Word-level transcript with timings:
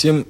Всем 0.00 0.24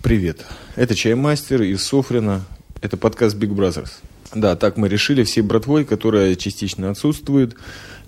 привет. 0.00 0.46
Это 0.74 0.94
Чаймастер 0.94 1.60
из 1.60 1.82
Софрина. 1.82 2.46
Это 2.80 2.96
подкаст 2.96 3.36
Big 3.36 3.50
Brothers. 3.50 3.90
Да, 4.34 4.56
так 4.56 4.78
мы 4.78 4.88
решили 4.88 5.22
всей 5.22 5.42
братвой, 5.42 5.84
которая 5.84 6.34
частично 6.34 6.88
отсутствует, 6.88 7.54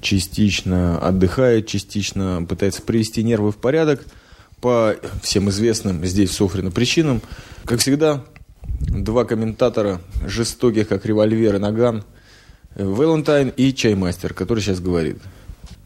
частично 0.01 0.98
отдыхает, 0.98 1.67
частично 1.67 2.46
пытается 2.48 2.80
привести 2.80 3.22
нервы 3.22 3.53
в 3.53 3.56
порядок 3.56 4.03
по 4.62 4.96
всем 5.22 5.51
известным 5.51 6.03
здесь 6.06 6.31
в 6.31 6.33
Софрино 6.33 6.71
причинам. 6.71 7.21
Как 7.67 7.81
всегда, 7.81 8.25
два 8.81 9.27
комментатора, 9.27 10.01
жестоких, 10.27 10.89
как 10.89 11.05
револьвер 11.05 11.57
и 11.57 11.59
наган, 11.59 12.03
Валентайн 12.77 13.51
и 13.51 13.75
Чаймастер, 13.75 14.33
который 14.33 14.61
сейчас 14.61 14.81
говорит. 14.81 15.19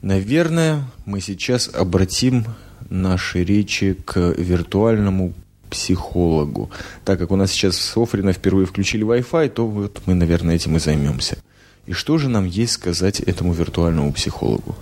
Наверное, 0.01 0.85
мы 1.07 1.21
сейчас 1.21 1.69
обратим 1.75 2.45
наши 2.91 3.45
речи 3.45 3.97
к 4.05 4.35
виртуальному 4.37 5.35
психологу. 5.71 6.71
Так 7.05 7.19
как 7.19 7.31
у 7.31 7.37
нас 7.37 7.53
сейчас 7.53 7.77
в 7.77 7.83
Софрино 7.83 8.33
впервые 8.33 8.67
включили 8.67 9.05
Wi-Fi, 9.05 9.49
то 9.51 9.67
вот 9.67 10.01
мы, 10.07 10.15
наверное, 10.15 10.57
этим 10.57 10.77
и 10.77 10.79
займемся. 10.79 11.39
И 11.87 11.93
что 11.93 12.19
же 12.19 12.29
нам 12.29 12.47
есть 12.47 12.73
сказать 12.73 13.21
этому 13.21 13.53
виртуальному 13.53 14.13
психологу? 14.13 14.75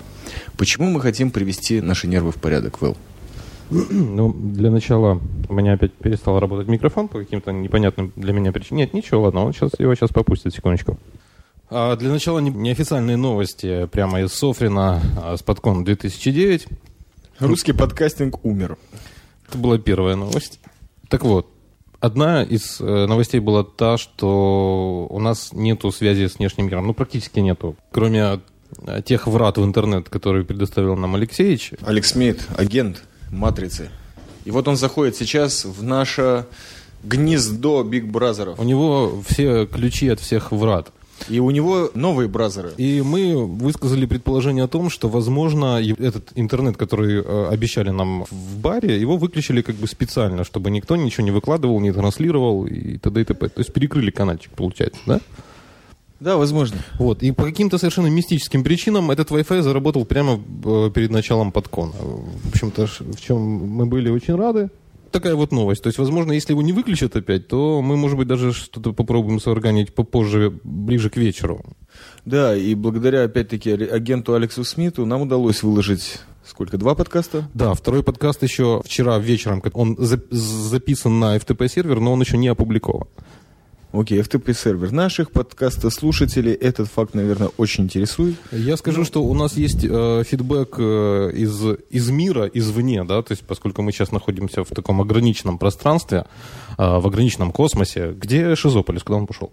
Почему 0.57 0.91
мы 0.91 1.01
хотим 1.01 1.31
привести 1.31 1.81
наши 1.81 2.09
нервы 2.09 2.33
в 2.33 2.37
порядок, 2.37 2.81
Вэл? 2.81 2.97
Ну, 3.71 4.33
для 4.33 4.71
начала 4.71 5.21
у 5.49 5.55
меня 5.55 5.73
опять 5.73 5.93
перестал 5.93 6.39
работать 6.39 6.69
микрофон 6.69 7.09
по 7.09 7.19
каким-то 7.19 7.53
непонятным 7.53 8.13
для 8.15 8.33
меня 8.33 8.53
причинам. 8.53 8.79
Нет, 8.79 8.95
ничего, 8.95 9.23
ладно, 9.23 9.45
он 9.45 9.53
сейчас, 9.53 9.73
его 9.79 9.95
сейчас 9.95 10.11
попустит, 10.11 10.55
секундочку. 10.55 10.99
А 11.69 11.97
для 11.97 12.11
начала 12.11 12.39
не, 12.39 12.51
неофициальные 12.51 13.17
новости 13.17 13.87
прямо 13.87 14.21
из 14.21 14.33
Софрина 14.33 15.01
а, 15.21 15.37
с 15.37 15.43
подкон 15.43 15.83
2009. 15.83 16.69
Русский 17.39 17.73
подкастинг 17.73 18.45
умер. 18.45 18.79
Это 19.49 19.59
была 19.59 19.79
первая 19.79 20.17
новость. 20.17 20.59
Так 21.09 21.23
вот, 21.23 21.49
одна 22.01 22.43
из 22.43 22.81
э, 22.81 23.07
новостей 23.07 23.41
была 23.41 23.63
та, 23.63 23.99
что 23.99 25.07
у 25.11 25.21
нас 25.21 25.53
нету 25.53 25.93
связи 25.93 26.29
с 26.29 26.39
внешним 26.39 26.67
миром. 26.67 26.87
Ну, 26.87 26.95
практически 26.95 27.41
нету. 27.41 27.77
Кроме 27.93 28.41
э, 28.87 29.03
тех 29.05 29.27
врат 29.27 29.59
в 29.59 29.65
интернет, 29.65 30.09
которые 30.09 30.45
предоставил 30.45 30.97
нам 30.97 31.15
Алексеевич. 31.15 31.73
Алекс 31.83 32.15
Мейт, 32.15 32.47
агент 32.57 33.03
Матрицы. 33.31 33.91
И 34.47 34.51
вот 34.51 34.67
он 34.67 34.77
заходит 34.77 35.17
сейчас 35.17 35.67
в 35.67 35.83
наше 35.83 36.47
гнездо 37.05 37.83
Биг 37.83 38.07
Бразеров. 38.07 38.59
У 38.59 38.65
него 38.65 39.23
все 39.27 39.67
ключи 39.67 40.09
от 40.09 40.21
всех 40.21 40.53
врат. 40.53 40.91
И 41.29 41.41
у 41.41 41.51
него 41.51 41.91
новые 41.95 42.29
бразеры. 42.29 42.73
И 42.77 43.03
мы 43.03 43.47
высказали 43.47 44.07
предположение 44.07 44.65
о 44.65 44.69
том, 44.69 44.91
что, 44.91 45.09
возможно, 45.09 45.81
этот 45.99 46.31
интернет, 46.35 46.77
который 46.77 47.23
э, 47.23 47.49
обещали 47.49 47.91
нам 47.91 48.25
в 48.31 48.59
баре, 48.59 49.01
его 49.01 49.17
выключили 49.17 49.63
как 49.63 49.77
бы 49.77 49.87
специально, 49.87 50.45
чтобы 50.45 50.71
никто 50.71 50.97
ничего 50.97 51.25
не 51.25 51.31
выкладывал, 51.31 51.81
не 51.81 51.93
транслировал 51.93 52.67
и 52.67 52.99
т.д. 52.99 53.21
и 53.21 53.25
т.п. 53.25 53.49
То 53.49 53.61
есть 53.61 53.73
перекрыли 53.73 54.11
каналчик, 54.11 54.53
получается, 54.53 55.01
да? 55.07 55.21
Да, 56.21 56.37
возможно. 56.37 56.79
Вот. 56.99 57.23
И 57.23 57.31
по 57.33 57.45
каким-то 57.45 57.77
совершенно 57.77 58.07
мистическим 58.07 58.65
причинам 58.65 59.11
этот 59.11 59.31
Wi-Fi 59.31 59.61
заработал 59.61 60.05
прямо 60.07 60.41
э, 60.65 60.91
перед 60.95 61.11
началом 61.11 61.53
подкона. 61.53 61.93
В 61.93 62.49
общем-то, 62.49 62.87
в 62.87 63.21
чем 63.21 63.39
мы 63.39 63.87
были 63.87 64.09
очень 64.09 64.35
рады 64.35 64.71
такая 65.17 65.35
вот 65.35 65.53
новость. 65.53 65.83
То 65.83 65.89
есть, 65.89 65.99
возможно, 65.99 66.33
если 66.33 66.53
его 66.53 66.63
не 66.63 66.73
выключат 66.73 67.17
опять, 67.17 67.49
то 67.49 67.81
мы, 67.81 67.97
может 67.97 68.19
быть, 68.19 68.29
даже 68.29 68.53
что-то 68.53 68.93
попробуем 68.93 69.41
сварганить 69.41 69.95
попозже, 69.95 70.59
ближе 70.63 71.09
к 71.11 71.17
вечеру. 71.17 71.65
Да, 72.25 72.55
и 72.55 72.75
благодаря, 72.75 73.25
опять-таки, 73.25 73.71
агенту 73.71 74.35
Алексу 74.35 74.65
Смиту 74.65 75.07
нам 75.07 75.23
удалось 75.23 75.63
выложить 75.63 76.21
Сколько? 76.47 76.79
Два 76.79 76.95
подкаста? 76.95 77.49
Да, 77.55 77.75
второй 77.75 78.05
подкаст 78.05 78.45
еще 78.45 78.81
вчера 78.85 79.19
вечером. 79.19 79.61
Он 79.73 79.97
записан 79.99 81.19
на 81.19 81.37
FTP 81.37 81.69
сервер, 81.69 81.99
но 81.99 82.13
он 82.13 82.21
еще 82.21 82.37
не 82.37 82.47
опубликован. 82.47 83.09
Окей, 83.99 84.21
FTP 84.21 84.53
сервер 84.53 84.93
наших 84.93 85.31
подкаста 85.31 85.89
слушателей 85.89 86.53
этот 86.53 86.89
факт, 86.89 87.15
наверное, 87.15 87.49
очень 87.57 87.85
интересует. 87.85 88.37
Я 88.53 88.77
скажу, 88.77 88.99
ну, 88.99 89.05
что 89.07 89.25
у 89.25 89.33
нас 89.33 89.57
есть 89.57 89.85
э, 89.85 90.23
фидбэк 90.23 90.75
э, 90.79 91.31
из, 91.35 91.63
из 91.89 92.11
мира, 92.11 92.45
извне, 92.53 93.05
да, 93.05 93.23
то 93.23 93.33
есть 93.33 93.45
поскольку 93.45 93.81
мы 93.81 93.93
сейчас 93.93 94.13
находимся 94.13 94.65
в 94.65 94.69
таком 94.69 95.01
ограниченном 95.01 95.57
пространстве, 95.57 96.27
э, 96.77 96.99
в 96.99 97.07
ограниченном 97.07 97.53
космосе, 97.53 98.13
где 98.13 98.55
Шизополис, 98.55 99.03
куда 99.03 99.17
он 99.17 99.27
пошел? 99.27 99.51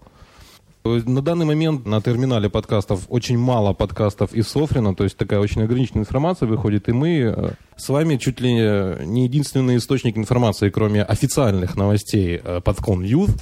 На 0.84 1.22
данный 1.22 1.46
момент 1.46 1.86
на 1.86 2.02
терминале 2.02 2.50
подкастов 2.50 3.06
очень 3.08 3.38
мало 3.38 3.72
подкастов 3.72 4.34
из 4.34 4.48
Софрина, 4.48 4.94
то 4.94 5.04
есть 5.04 5.16
такая 5.16 5.40
очень 5.40 5.62
ограниченная 5.62 6.02
информация 6.02 6.46
выходит, 6.46 6.90
и 6.90 6.92
мы 6.92 7.34
э, 7.34 7.52
с 7.78 7.88
вами 7.88 8.16
чуть 8.16 8.42
ли 8.42 8.52
не 9.06 9.24
единственный 9.24 9.78
источник 9.78 10.18
информации, 10.18 10.68
кроме 10.68 11.02
официальных 11.02 11.76
новостей 11.76 12.38
э, 12.44 12.60
Подкон 12.60 13.02
News, 13.02 13.40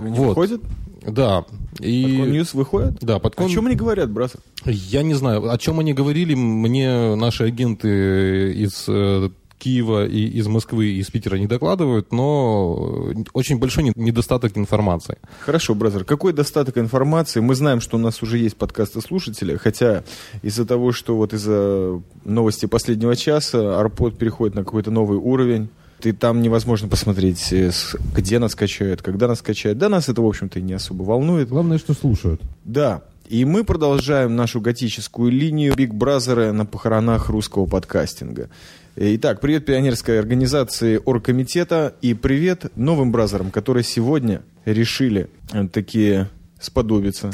вот. 0.00 0.28
Выходит? 0.28 0.60
Да. 1.06 1.44
И... 1.78 2.04
News 2.04 2.54
выходит? 2.54 2.98
Да, 3.00 3.18
подкон... 3.18 3.46
О 3.46 3.48
чем 3.48 3.66
они 3.66 3.76
говорят, 3.76 4.10
брат? 4.10 4.32
Я 4.64 5.02
не 5.02 5.14
знаю. 5.14 5.50
О 5.50 5.58
чем 5.58 5.80
они 5.80 5.94
говорили, 5.94 6.34
мне 6.34 7.14
наши 7.14 7.44
агенты 7.44 8.52
из 8.52 8.84
э, 8.88 9.30
Киева 9.60 10.06
и 10.06 10.26
из 10.26 10.46
Москвы 10.48 10.86
и 10.86 10.98
из 10.98 11.10
Питера 11.10 11.36
не 11.36 11.46
докладывают, 11.46 12.12
но 12.12 13.12
очень 13.32 13.58
большой 13.58 13.92
недостаток 13.94 14.56
информации. 14.56 15.18
Хорошо, 15.40 15.74
brother. 15.74 16.04
Какой 16.04 16.32
достаток 16.32 16.78
информации? 16.78 17.40
Мы 17.40 17.54
знаем, 17.54 17.80
что 17.80 17.96
у 17.96 18.00
нас 18.00 18.22
уже 18.22 18.38
есть 18.38 18.56
подкасты 18.56 19.00
слушателей, 19.00 19.56
хотя 19.56 20.02
из-за 20.42 20.66
того, 20.66 20.92
что 20.92 21.16
вот 21.16 21.32
из-за 21.32 22.02
новости 22.24 22.66
последнего 22.66 23.14
часа 23.16 23.78
Арпод 23.78 24.18
переходит 24.18 24.54
на 24.54 24.64
какой-то 24.64 24.90
новый 24.90 25.18
уровень, 25.18 25.68
и 26.06 26.12
там 26.12 26.42
невозможно 26.42 26.88
посмотреть, 26.88 27.52
э, 27.52 27.70
где 28.14 28.38
нас 28.38 28.54
качают, 28.54 29.02
когда 29.02 29.28
нас 29.28 29.42
качают. 29.42 29.78
Да, 29.78 29.88
нас 29.88 30.08
это, 30.08 30.22
в 30.22 30.26
общем-то, 30.26 30.60
не 30.60 30.74
особо 30.74 31.02
волнует. 31.02 31.48
Главное, 31.48 31.78
что 31.78 31.94
слушают. 31.94 32.40
Да. 32.64 33.02
И 33.28 33.44
мы 33.44 33.62
продолжаем 33.62 34.34
нашу 34.34 34.60
готическую 34.60 35.30
линию 35.30 35.74
Биг 35.76 35.94
Бразера 35.94 36.52
на 36.52 36.66
похоронах 36.66 37.28
русского 37.28 37.66
подкастинга. 37.66 38.50
Итак, 38.96 39.40
привет 39.40 39.66
пионерской 39.66 40.18
организации 40.18 41.00
Оргкомитета 41.04 41.94
и 42.02 42.14
привет 42.14 42.76
новым 42.76 43.12
бразерам, 43.12 43.50
которые 43.52 43.84
сегодня 43.84 44.42
решили 44.64 45.30
э, 45.52 45.68
такие 45.68 46.28
сподобиться 46.60 47.30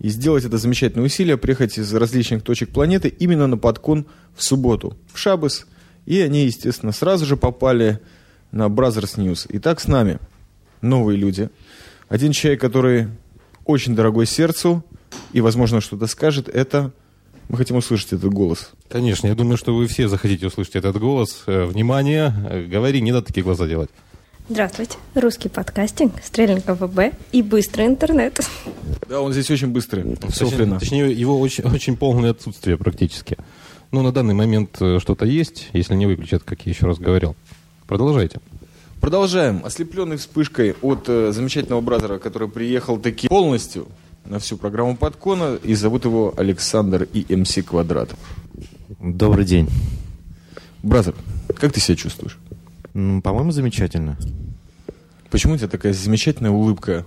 и 0.00 0.08
сделать 0.08 0.44
это 0.44 0.58
замечательное 0.58 1.06
усилие, 1.06 1.38
приехать 1.38 1.78
из 1.78 1.94
различных 1.94 2.42
точек 2.42 2.70
планеты 2.70 3.08
именно 3.08 3.46
на 3.46 3.56
подкон 3.56 4.06
в 4.34 4.42
субботу, 4.42 4.96
в 5.12 5.18
Шабас– 5.18 5.66
и 6.06 6.20
они, 6.20 6.44
естественно, 6.46 6.92
сразу 6.92 7.26
же 7.26 7.36
попали 7.36 8.00
на 8.52 8.66
Brothers 8.66 9.16
News. 9.16 9.46
И 9.50 9.58
так 9.58 9.80
с 9.80 9.88
нами 9.88 10.18
новые 10.80 11.18
люди. 11.18 11.50
Один 12.08 12.32
человек, 12.32 12.60
который 12.60 13.08
очень 13.64 13.94
дорогой 13.94 14.26
сердцу 14.26 14.84
и, 15.32 15.40
возможно, 15.40 15.80
что-то 15.80 16.06
скажет, 16.06 16.48
это... 16.48 16.92
Мы 17.48 17.58
хотим 17.58 17.76
услышать 17.76 18.12
этот 18.12 18.32
голос. 18.32 18.70
Конечно, 18.88 19.28
я 19.28 19.36
думаю, 19.36 19.56
что 19.56 19.72
вы 19.72 19.86
все 19.86 20.08
захотите 20.08 20.48
услышать 20.48 20.74
этот 20.74 20.98
голос. 20.98 21.44
Э, 21.46 21.64
внимание, 21.64 22.34
э, 22.50 22.64
говори, 22.64 23.00
не 23.00 23.12
надо 23.12 23.26
такие 23.26 23.44
глаза 23.44 23.68
делать. 23.68 23.88
Здравствуйте. 24.48 24.96
Русский 25.14 25.48
подкастинг, 25.48 26.14
Стрельников 26.24 26.80
ВБ 26.80 27.14
и 27.30 27.42
быстрый 27.42 27.86
интернет. 27.86 28.40
Да, 29.08 29.20
он 29.20 29.32
здесь 29.32 29.48
очень 29.48 29.68
быстрый. 29.68 30.16
Точнее, 30.16 30.78
точнее 30.78 31.12
его 31.12 31.38
очень, 31.38 31.64
очень 31.72 31.96
полное 31.96 32.30
отсутствие 32.32 32.76
практически. 32.76 33.36
Ну, 33.92 34.02
на 34.02 34.12
данный 34.12 34.34
момент 34.34 34.76
э, 34.80 34.98
что-то 35.00 35.24
есть, 35.24 35.68
если 35.72 35.94
не 35.94 36.06
выключат, 36.06 36.42
как 36.42 36.66
я 36.66 36.72
еще 36.72 36.86
раз 36.86 36.98
говорил. 36.98 37.36
Продолжайте. 37.86 38.40
Продолжаем. 39.00 39.62
Ослепленный 39.64 40.16
вспышкой 40.16 40.74
от 40.82 41.08
э, 41.08 41.32
замечательного 41.32 41.80
бразера, 41.80 42.18
который 42.18 42.48
приехал 42.48 42.98
таки 42.98 43.28
полностью 43.28 43.86
на 44.24 44.38
всю 44.38 44.56
программу 44.56 44.96
подкона, 44.96 45.56
и 45.62 45.74
зовут 45.74 46.04
его 46.04 46.34
Александр 46.36 47.06
и 47.12 47.34
МС 47.34 47.56
Квадрат. 47.64 48.10
Добрый 49.00 49.44
день. 49.44 49.68
Бразер, 50.82 51.14
как 51.56 51.72
ты 51.72 51.80
себя 51.80 51.96
чувствуешь? 51.96 52.38
По-моему, 52.92 53.52
замечательно. 53.52 54.16
Почему 55.30 55.54
у 55.54 55.56
тебя 55.56 55.68
такая 55.68 55.92
замечательная 55.92 56.50
улыбка 56.50 57.04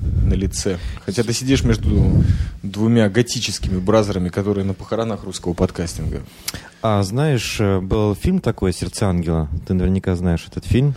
на 0.00 0.34
лице. 0.34 0.78
Хотя 1.04 1.22
ты 1.22 1.32
сидишь 1.32 1.64
между 1.64 2.22
двумя 2.62 3.08
готическими 3.08 3.78
бразерами, 3.78 4.28
которые 4.28 4.64
на 4.64 4.74
похоронах 4.74 5.24
русского 5.24 5.52
подкастинга. 5.52 6.22
А 6.82 7.02
знаешь, 7.02 7.56
э, 7.60 7.80
был 7.80 8.14
фильм 8.14 8.40
такой 8.40 8.72
«Сердце 8.72 9.08
ангела». 9.08 9.48
Ты 9.66 9.74
наверняка 9.74 10.14
знаешь 10.16 10.46
этот 10.48 10.64
фильм. 10.64 10.94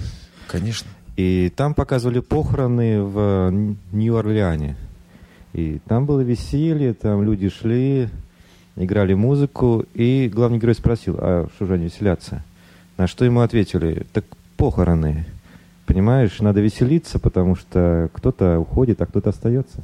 Конечно. 0.47 0.89
И 1.15 1.51
там 1.55 1.73
показывали 1.73 2.19
похороны 2.19 3.01
в 3.01 3.75
Нью-Орлеане. 3.91 4.77
И 5.53 5.79
там 5.87 6.05
было 6.05 6.21
веселье, 6.21 6.93
там 6.93 7.23
люди 7.23 7.49
шли, 7.49 8.09
играли 8.75 9.13
музыку, 9.13 9.85
и 9.93 10.29
главный 10.33 10.59
герой 10.59 10.75
спросил, 10.75 11.17
а 11.19 11.47
что 11.55 11.65
же 11.65 11.73
они 11.73 11.85
веселятся? 11.85 12.43
На 12.97 13.07
что 13.07 13.25
ему 13.25 13.41
ответили, 13.41 14.05
так 14.13 14.25
похороны. 14.57 15.25
Понимаешь, 15.89 16.39
надо 16.39 16.61
веселиться, 16.61 17.17
потому 17.17 17.55
что 17.55 18.11
кто-то 18.13 18.59
уходит, 18.59 19.01
а 19.01 19.07
кто-то 19.07 19.31
остается. 19.31 19.81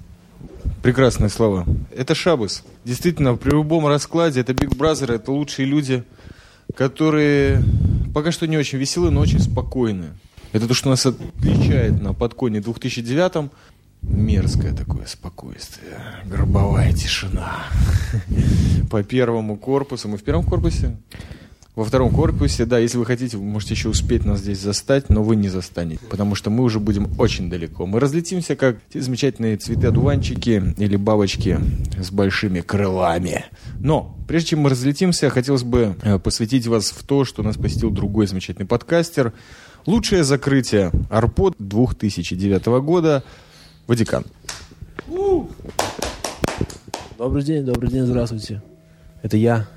Прекрасные 0.83 1.29
слова. 1.29 1.65
Это 1.95 2.13
Шабас. 2.13 2.63
Действительно, 2.83 3.35
при 3.37 3.49
любом 3.49 3.87
раскладе 3.87 4.41
это 4.41 4.53
Big 4.53 4.75
Brother, 4.75 5.11
это 5.11 5.31
лучшие 5.31 5.65
люди, 5.65 6.03
которые 6.75 7.63
пока 8.13 8.31
что 8.31 8.45
не 8.45 8.55
очень 8.55 8.77
веселые, 8.77 9.09
но 9.09 9.19
очень 9.19 9.39
спокойные. 9.39 10.11
Это 10.51 10.67
то, 10.67 10.75
что 10.75 10.89
нас 10.89 11.07
отличает 11.07 11.99
на 11.99 12.13
подконе 12.13 12.61
2009 12.61 13.49
Мерзкое 14.03 14.75
такое 14.75 15.07
спокойствие, 15.07 15.97
гробовая 16.25 16.93
тишина. 16.93 17.63
По 18.91 19.01
первому 19.01 19.57
корпусу. 19.57 20.07
Мы 20.07 20.17
в 20.19 20.23
первом 20.23 20.43
корпусе? 20.43 20.95
Во 21.75 21.83
втором 21.83 22.09
корпусе, 22.09 22.65
да, 22.65 22.79
если 22.79 22.97
вы 22.97 23.05
хотите, 23.05 23.35
вы 23.35 23.43
можете 23.43 23.73
еще 23.73 23.89
успеть 23.89 24.23
нас 24.23 24.39
здесь 24.39 24.59
застать, 24.59 25.09
но 25.09 25.21
вы 25.21 25.35
не 25.35 25.49
застанете, 25.49 25.99
потому 26.09 26.33
что 26.33 26.49
мы 26.49 26.63
уже 26.63 26.79
будем 26.79 27.09
очень 27.19 27.49
далеко. 27.49 27.85
Мы 27.85 27.99
разлетимся, 27.99 28.55
как 28.55 28.77
те 28.93 29.01
замечательные 29.01 29.57
цветы-одуванчики 29.57 30.73
или 30.77 30.95
бабочки 30.95 31.59
с 32.01 32.11
большими 32.11 32.61
крылами. 32.61 33.43
Но, 33.81 34.15
прежде 34.25 34.51
чем 34.51 34.61
мы 34.61 34.69
разлетимся, 34.69 35.29
хотелось 35.29 35.63
бы 35.63 35.97
э, 36.01 36.17
посвятить 36.17 36.65
вас 36.65 36.91
в 36.91 37.03
то, 37.03 37.25
что 37.25 37.43
нас 37.43 37.57
посетил 37.57 37.91
другой 37.91 38.27
замечательный 38.27 38.65
подкастер. 38.65 39.33
Лучшее 39.85 40.23
закрытие 40.23 40.91
Арпод 41.09 41.55
2009 41.59 42.65
года 42.83 43.21
Ватикан. 43.85 44.23
Добрый 47.17 47.43
день, 47.43 47.65
добрый 47.65 47.89
день, 47.91 48.05
здравствуйте. 48.05 48.63
Это 49.23 49.35
я, 49.35 49.67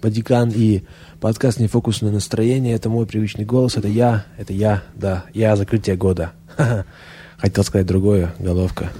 Ватикан, 0.00 0.52
и 0.54 0.82
подкаст 1.20 1.58
«Нефокусное 1.58 2.12
настроение». 2.12 2.74
Это 2.74 2.88
мой 2.88 3.04
привычный 3.04 3.44
голос, 3.44 3.76
это 3.76 3.88
я, 3.88 4.24
это 4.36 4.52
я, 4.52 4.82
да, 4.94 5.24
я 5.34 5.56
закрытие 5.56 5.96
года. 5.96 6.32
Хотел 7.38 7.64
сказать 7.64 7.86
другое, 7.86 8.32
головка. 8.38 8.90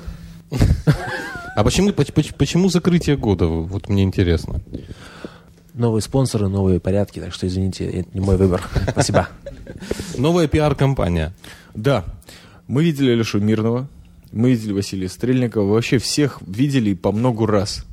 А 1.55 1.65
почему, 1.65 1.91
поч- 1.91 2.35
почему 2.35 2.69
закрытие 2.69 3.17
года? 3.17 3.47
Вот 3.47 3.89
мне 3.89 4.03
интересно. 4.03 4.61
Новые 5.75 6.03
спонсоры, 6.03 6.49
новые 6.49 6.81
порядки, 6.81 7.21
так 7.21 7.33
что 7.33 7.47
извините, 7.47 7.87
это 7.87 8.09
не 8.12 8.21
мой 8.21 8.37
выбор. 8.37 8.62
Спасибо. 8.91 9.29
Новая 10.17 10.49
пиар-компания. 10.49 11.33
Да, 11.75 12.05
мы 12.67 12.83
видели 12.83 13.15
Лешу 13.15 13.39
Мирного, 13.39 13.89
мы 14.33 14.51
видели 14.51 14.73
Василия 14.73 15.09
Стрельникова, 15.09 15.73
вообще 15.73 15.99
всех 15.99 16.41
видели 16.44 16.94
по 16.94 17.12
много 17.12 17.47
раз. 17.47 17.85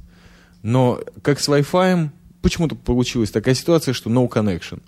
Но 0.64 1.00
как 1.22 1.40
с 1.40 1.48
Wi-Fi, 1.48 2.10
почему-то 2.46 2.76
получилась 2.76 3.32
такая 3.32 3.56
ситуация, 3.56 3.96
что 3.96 4.12
no 4.12 4.30
connection. 4.30 4.80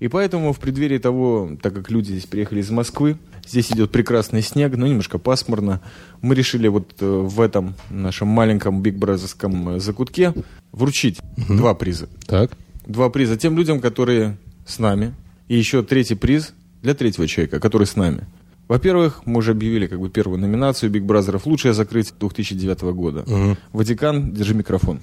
И 0.00 0.08
поэтому 0.08 0.52
в 0.52 0.58
преддверии 0.60 0.98
того, 0.98 1.52
так 1.62 1.72
как 1.72 1.90
люди 1.90 2.10
здесь 2.10 2.26
приехали 2.26 2.60
из 2.60 2.68
Москвы, 2.68 3.16
здесь 3.46 3.72
идет 3.72 3.90
прекрасный 3.90 4.42
снег, 4.42 4.76
но 4.76 4.86
немножко 4.86 5.16
пасмурно, 5.16 5.80
мы 6.20 6.34
решили 6.34 6.68
вот 6.68 6.92
э, 7.00 7.06
в 7.06 7.40
этом 7.40 7.74
нашем 7.88 8.28
маленьком 8.28 8.82
Биг 8.82 8.96
Бразерском 8.96 9.80
закутке 9.80 10.34
вручить 10.72 11.18
Мгм. 11.38 11.56
два 11.56 11.72
приза. 11.72 12.10
Так. 12.26 12.50
Два 12.86 13.08
приза 13.08 13.38
тем 13.38 13.56
людям, 13.56 13.80
которые 13.80 14.36
с 14.66 14.78
нами. 14.78 15.14
И 15.48 15.56
еще 15.56 15.82
третий 15.82 16.16
приз 16.16 16.52
для 16.82 16.92
третьего 16.94 17.26
человека, 17.26 17.60
который 17.60 17.86
с 17.86 17.96
нами. 17.96 18.26
Во-первых, 18.68 19.22
мы 19.26 19.38
уже 19.38 19.52
объявили 19.52 19.86
как 19.86 20.00
бы 20.00 20.08
первую 20.10 20.40
номинацию 20.40 20.90
Биг 20.90 21.04
Бразеров 21.04 21.46
«Лучшее 21.46 21.72
закрытие 21.72 22.14
2009 22.18 22.80
года». 22.94 23.20
Угу. 23.20 23.56
Ватикан, 23.72 24.32
держи 24.32 24.54
микрофон. 24.54 25.00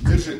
Держи. 0.00 0.38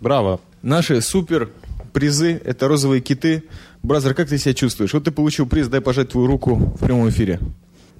Браво. 0.00 0.40
Наши 0.62 1.00
супер 1.00 1.50
призы– 1.92 2.40
это 2.44 2.68
розовые 2.68 3.00
киты. 3.00 3.42
Brother, 3.82 4.14
как 4.14 4.28
ты 4.28 4.38
себя 4.38 4.54
чувствуешь? 4.54 4.92
Вот 4.94 5.04
ты 5.04 5.10
получил 5.10 5.46
приз, 5.46 5.66
дай 5.68 5.80
пожать 5.80 6.10
твою 6.10 6.28
руку 6.28 6.54
в 6.54 6.78
прямом 6.78 7.08
эфире. 7.08 7.40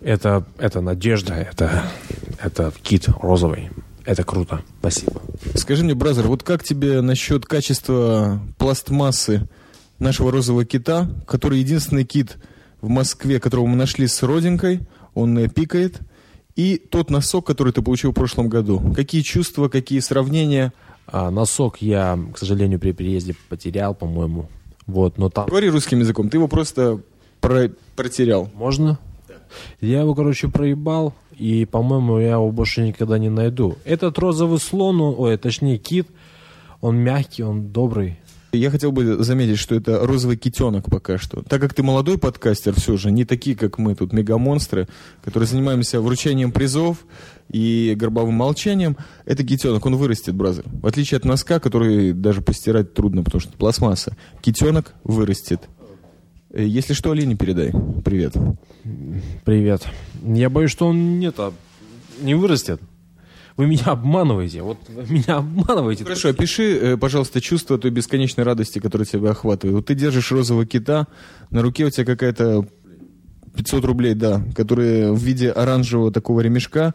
Это, 0.01 0.45
это 0.59 0.81
надежда, 0.81 1.35
это, 1.35 1.85
это 2.41 2.73
кит 2.83 3.09
розовый. 3.21 3.71
Это 4.05 4.25
круто. 4.25 4.63
Спасибо. 4.81 5.23
Скажи 5.55 5.85
мне, 5.85 5.95
Brother, 5.95 6.27
вот 6.27 6.43
как 6.43 6.65
тебе 6.65 7.01
насчет 7.01 7.47
качества 7.47 8.41
пластмассы 8.59 9.49
нашего 9.99 10.33
розового 10.33 10.65
кита, 10.65 11.09
который 11.27 11.61
единственный 11.61 12.05
кит 12.05 12.37
в 12.81 12.89
Москве, 12.89 13.39
которого 13.39 13.67
мы 13.67 13.77
нашли 13.77 14.07
с 14.07 14.23
родинкой, 14.23 14.81
он 15.15 15.39
э, 15.39 15.49
пикает, 15.49 16.01
и 16.57 16.77
тот 16.77 17.11
носок, 17.11 17.47
который 17.47 17.73
ты 17.73 17.81
получил 17.81 18.11
в 18.11 18.15
прошлом 18.15 18.49
году. 18.49 18.93
Какие 18.95 19.23
чувства, 19.23 19.69
какие 19.69 20.01
сравнения? 20.01 20.73
А, 21.07 21.31
носок 21.31 21.81
я, 21.81 22.19
к 22.35 22.39
сожалению, 22.39 22.81
при 22.81 22.93
переезде 22.93 23.35
потерял, 23.49 23.95
по-моему. 23.95 24.49
Вот, 24.87 25.17
но 25.17 25.31
там... 25.31 25.47
Говори 25.47 25.71
русским 25.71 26.01
языком, 26.01 26.29
ты 26.29 26.37
его 26.37 26.49
просто 26.49 27.01
про- 27.41 27.71
протерял. 27.97 28.51
Можно? 28.55 28.99
Я 29.81 30.01
его, 30.01 30.15
короче, 30.15 30.49
проебал, 30.49 31.15
и, 31.37 31.65
по-моему, 31.65 32.19
я 32.19 32.33
его 32.33 32.51
больше 32.51 32.87
никогда 32.87 33.19
не 33.19 33.29
найду. 33.31 33.77
Этот 33.85 34.19
розовый 34.19 34.59
слон, 34.61 35.01
он- 35.01 35.15
ой, 35.19 35.37
точнее, 35.37 35.79
кит, 35.79 36.09
он 36.81 36.97
мягкий, 36.97 37.43
он 37.43 37.69
добрый. 37.69 38.19
Я 38.55 38.71
хотел 38.71 38.93
бы 38.93 39.25
заметить, 39.25 39.59
что 39.59 39.75
это 39.75 40.07
розовый 40.07 40.37
китенок 40.37 40.85
пока 40.91 41.17
что. 41.17 41.41
Так 41.43 41.59
как 41.59 41.73
ты 41.73 41.83
молодой 41.83 42.19
подкастер 42.19 42.75
все 42.75 42.99
же, 42.99 43.11
не 43.11 43.25
такие, 43.25 43.57
как 43.57 43.79
мы 43.79 43.95
тут, 43.95 44.13
мегамонстры, 44.13 44.89
которые 45.25 45.47
занимаемся 45.47 46.03
вручением 46.03 46.53
призов 46.53 46.99
и 47.51 47.95
горбовым 47.97 48.35
молчанием, 48.35 48.99
это 49.25 49.43
китенок, 49.43 49.87
он 49.87 49.97
вырастет, 49.97 50.35
бразер. 50.35 50.65
В 50.67 50.87
отличие 50.87 51.17
от 51.17 51.25
носка, 51.25 51.61
который 51.61 52.13
даже 52.13 52.43
постирать 52.43 52.93
трудно, 52.93 53.23
потому 53.23 53.41
что 53.41 53.53
пластмасса. 53.57 54.19
Китенок 54.43 54.93
вырастет. 55.03 55.63
Э, 56.53 56.65
Если 56.65 56.93
что, 56.93 57.11
Алине 57.11 57.35
передай. 57.35 57.73
Привет. 58.05 58.35
Привет. 59.45 59.87
Я 60.23 60.51
боюсь, 60.51 60.71
что 60.71 60.87
он 60.87 61.19
не, 61.19 61.31
то 61.31 61.55
не 62.21 62.35
вырастет. 62.35 62.81
Вы 63.57 63.67
меня 63.67 63.85
обманываете. 63.87 64.63
Вот 64.63 64.79
вы 64.89 65.05
меня 65.15 65.39
обманываете. 65.39 66.05
Хорошо, 66.05 66.31
опиши, 66.31 66.77
э, 66.77 66.97
пожалуйста, 66.97 67.41
чувство 67.41 67.79
той 67.79 67.91
бесконечной 67.91 68.45
радости, 68.45 68.79
которая 68.79 69.07
тебя 69.07 69.31
охватывает. 69.31 69.77
Вот 69.77 69.87
ты 69.87 69.95
держишь 69.95 70.31
розового 70.33 70.67
кита, 70.67 71.07
на 71.51 71.63
руке 71.63 71.85
у 71.85 71.91
тебя 71.91 72.05
какая-то 72.05 72.67
500 73.55 73.85
рублей, 73.85 74.15
да, 74.15 74.43
которые 74.55 75.13
в 75.13 75.23
виде 75.23 75.51
оранжевого 75.51 76.11
такого 76.11 76.41
ремешка, 76.41 76.95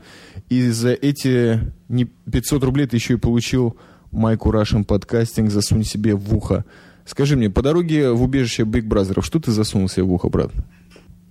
и 0.49 0.69
за 0.69 0.93
эти 0.93 1.71
не 1.89 2.05
500 2.05 2.63
рублей 2.63 2.87
ты 2.87 2.95
еще 2.97 3.13
и 3.13 3.17
получил 3.17 3.77
майку 4.11 4.51
Russian 4.51 4.85
Podcasting 4.85 5.49
«Засунь 5.49 5.83
себе 5.83 6.15
в 6.15 6.35
ухо». 6.35 6.65
Скажи 7.07 7.37
мне, 7.37 7.49
по 7.49 7.61
дороге 7.61 8.11
в 8.11 8.21
убежище 8.21 8.63
Big 8.63 8.83
Brother, 8.83 9.23
что 9.23 9.39
ты 9.39 9.51
засунул 9.51 9.87
себе 9.87 10.03
в 10.03 10.11
ухо, 10.11 10.27
брат? 10.27 10.51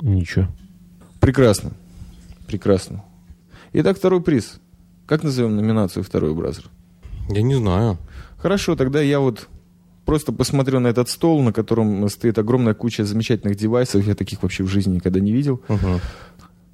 Ничего. 0.00 0.46
Прекрасно. 1.20 1.72
Прекрасно. 2.46 3.04
Итак, 3.74 3.98
второй 3.98 4.22
приз. 4.22 4.58
Как 5.06 5.22
назовем 5.22 5.54
номинацию 5.54 6.02
второй 6.02 6.34
Бразер? 6.34 6.64
Я 7.28 7.42
не 7.42 7.54
знаю. 7.54 7.98
Хорошо, 8.38 8.74
тогда 8.74 9.02
я 9.02 9.20
вот 9.20 9.48
просто 10.06 10.32
посмотрю 10.32 10.80
на 10.80 10.88
этот 10.88 11.10
стол, 11.10 11.42
на 11.42 11.52
котором 11.52 12.08
стоит 12.08 12.38
огромная 12.38 12.74
куча 12.74 13.04
замечательных 13.04 13.56
девайсов. 13.56 14.06
Я 14.06 14.14
таких 14.14 14.42
вообще 14.42 14.64
в 14.64 14.68
жизни 14.68 14.94
никогда 14.94 15.20
не 15.20 15.32
видел. 15.32 15.60
Мгм. 15.68 16.00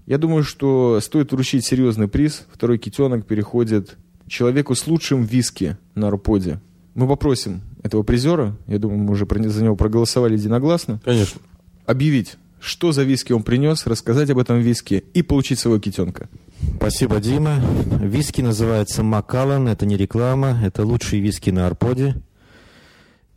Я 0.06 0.18
думаю, 0.18 0.44
что 0.44 1.00
стоит 1.02 1.32
вручить 1.32 1.66
серьезный 1.66 2.06
приз. 2.06 2.46
Второй 2.52 2.78
китенок 2.78 3.26
переходит 3.26 3.96
человеку 4.28 4.74
с 4.74 4.86
лучшим 4.86 5.24
виски 5.24 5.76
на 5.94 6.08
Арподе. 6.08 6.60
Мы 6.94 7.08
попросим 7.08 7.62
этого 7.82 8.02
призера, 8.02 8.56
я 8.66 8.78
думаю, 8.78 9.00
мы 9.00 9.12
уже 9.12 9.26
за 9.50 9.64
него 9.64 9.76
проголосовали 9.76 10.34
единогласно, 10.34 11.00
Конечно. 11.04 11.40
объявить, 11.86 12.36
что 12.60 12.92
за 12.92 13.02
виски 13.02 13.32
он 13.32 13.42
принес, 13.42 13.86
рассказать 13.86 14.30
об 14.30 14.38
этом 14.38 14.60
виске 14.60 15.02
и 15.14 15.22
получить 15.22 15.58
своего 15.58 15.80
китенка. 15.80 16.28
Спасибо, 16.76 17.20
Дима. 17.20 17.60
Виски 18.00 18.40
называется 18.40 19.02
Макалан. 19.02 19.66
Это 19.66 19.84
не 19.84 19.96
реклама, 19.96 20.60
это 20.62 20.84
лучшие 20.84 21.20
виски 21.20 21.50
на 21.50 21.66
Арподе. 21.66 22.16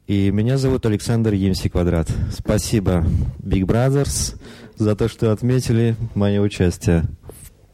И 0.08 0.30
меня 0.30 0.60
зовут 0.60 0.86
Александр 0.86 1.34
Емси 1.34 1.70
Квадрат. 1.70 2.08
Спасибо, 2.32 3.04
Big 3.40 3.64
Brothers, 3.64 4.40
за 4.78 4.96
то, 4.96 5.10
что 5.10 5.32
отметили 5.32 5.96
мое 6.14 6.40
участие 6.42 7.06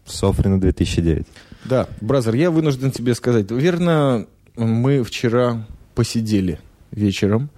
в 0.05 0.13
Софрино 0.13 0.59
2009. 0.59 1.27
Да, 1.65 1.87
Brother, 1.99 2.35
я 2.35 2.49
вынужден 2.49 2.91
тебе 2.91 3.13
сказать, 3.15 3.51
верно, 3.51 4.27
мы 4.55 5.03
вчера 5.03 5.67
посидели 6.01 6.57
вечером, 6.89 7.51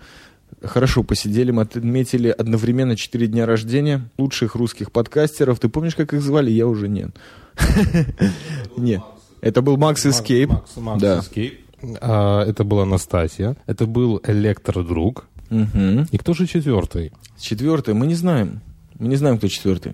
хорошо 0.61 1.01
посидели, 1.03 1.51
мы 1.51 1.61
отметили 1.61 2.27
одновременно 2.27 2.97
4 2.97 3.27
дня 3.27 3.45
рождения 3.45 4.09
лучших 4.17 4.55
русских 4.55 4.91
подкастеров. 4.91 5.61
Ты 5.61 5.69
помнишь, 5.69 5.95
как 5.95 6.13
их 6.13 6.21
звали? 6.21 6.51
Я 6.51 6.67
уже 6.67 6.89
нет. 6.89 7.11
Нет. 8.75 9.01
Это 9.39 9.61
был 9.61 9.77
Макс 9.77 10.05
Escape. 10.05 10.51
Макс. 10.75 11.01
Escape. 11.01 11.53
А, 12.01 12.43
это 12.43 12.65
была 12.65 12.85
Настасья. 12.85 13.55
Это 13.65 13.85
был 13.85 14.19
Электродруг. 14.27 15.29
И 16.11 16.17
кто 16.17 16.33
же 16.33 16.45
четвертый? 16.45 17.13
Четвертый, 17.39 17.93
мы 17.93 18.07
не 18.07 18.15
знаем. 18.15 18.59
Мы 18.99 19.07
не 19.07 19.15
знаем, 19.15 19.37
кто 19.37 19.47
четвертый. 19.47 19.93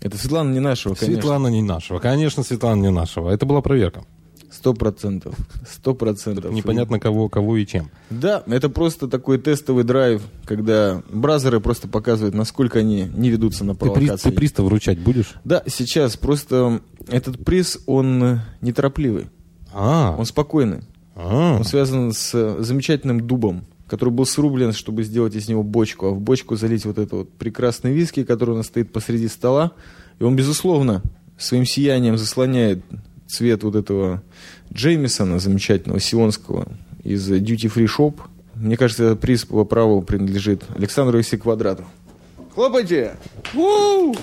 Это 0.00 0.16
Светлана 0.16 0.50
не 0.54 0.60
нашего, 0.60 0.94
конечно. 0.94 1.20
Светлана 1.20 1.48
не 1.48 1.62
нашего. 1.62 1.98
Конечно, 1.98 2.42
Светлана 2.44 2.80
не 2.80 2.90
нашего. 2.90 3.28
Это 3.28 3.44
была 3.44 3.60
проверка. 3.60 4.04
Сто 4.52 4.74
процентов. 4.74 5.34
Сто 5.68 5.94
процентов. 5.94 6.52
Непонятно 6.52 7.00
кого, 7.00 7.28
кого 7.30 7.56
и 7.56 7.66
чем. 7.66 7.90
Да, 8.10 8.42
это 8.46 8.68
просто 8.68 9.08
такой 9.08 9.38
тестовый 9.38 9.82
драйв, 9.82 10.22
когда 10.44 11.02
бразеры 11.10 11.58
просто 11.60 11.88
показывают, 11.88 12.34
насколько 12.34 12.80
они 12.80 13.08
не 13.16 13.30
ведутся 13.30 13.64
на 13.64 13.74
Ты, 13.74 13.78
приз, 13.80 13.92
провокации. 13.94 14.28
ты 14.30 14.36
приз-то 14.36 14.62
вручать 14.62 14.98
будешь? 14.98 15.34
Да, 15.44 15.62
сейчас 15.66 16.16
просто 16.18 16.80
этот 17.08 17.42
приз, 17.44 17.78
он 17.86 18.40
неторопливый. 18.60 19.26
А, 19.72 20.14
Он 20.18 20.26
спокойный. 20.26 20.80
а. 21.16 21.56
Он 21.56 21.64
связан 21.64 22.12
с 22.12 22.56
замечательным 22.62 23.26
дубом, 23.26 23.64
который 23.88 24.10
был 24.10 24.26
срублен, 24.26 24.72
чтобы 24.72 25.02
сделать 25.02 25.34
из 25.34 25.48
него 25.48 25.62
бочку, 25.62 26.08
а 26.08 26.10
в 26.10 26.20
бочку 26.20 26.56
залить 26.56 26.84
вот 26.84 26.98
это 26.98 27.16
вот 27.16 27.32
прекрасный 27.32 27.92
виски, 27.94 28.22
который 28.22 28.50
у 28.50 28.56
нас 28.58 28.66
стоит 28.66 28.92
посреди 28.92 29.28
стола. 29.28 29.72
И 30.18 30.24
он, 30.24 30.36
безусловно, 30.36 31.02
своим 31.38 31.64
сиянием 31.64 32.18
заслоняет 32.18 32.84
цвет 33.32 33.62
вот 33.64 33.74
этого 33.74 34.22
Джеймисона, 34.72 35.38
замечательного 35.38 36.00
сионского, 36.00 36.68
из 37.02 37.30
Duty 37.30 37.72
Free 37.74 37.88
Shop. 37.88 38.14
Мне 38.54 38.76
кажется, 38.76 39.04
этот 39.04 39.20
приз 39.20 39.44
по 39.44 39.64
праву 39.64 40.02
принадлежит 40.02 40.64
Александру 40.76 41.18
Иси 41.20 41.36
Квадрату. 41.36 41.84
Хлопайте! 42.54 43.16
У! 43.54 44.14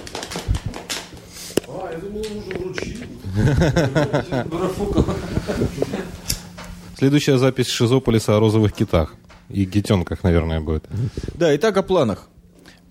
Следующая 6.97 7.37
запись 7.37 7.67
Шизополиса 7.67 8.37
о 8.37 8.39
розовых 8.39 8.73
китах. 8.73 9.15
И 9.49 9.65
китенках, 9.65 10.23
наверное, 10.23 10.61
будет. 10.61 10.85
Да, 11.33 11.55
итак, 11.55 11.75
о 11.77 11.81
планах. 11.81 12.27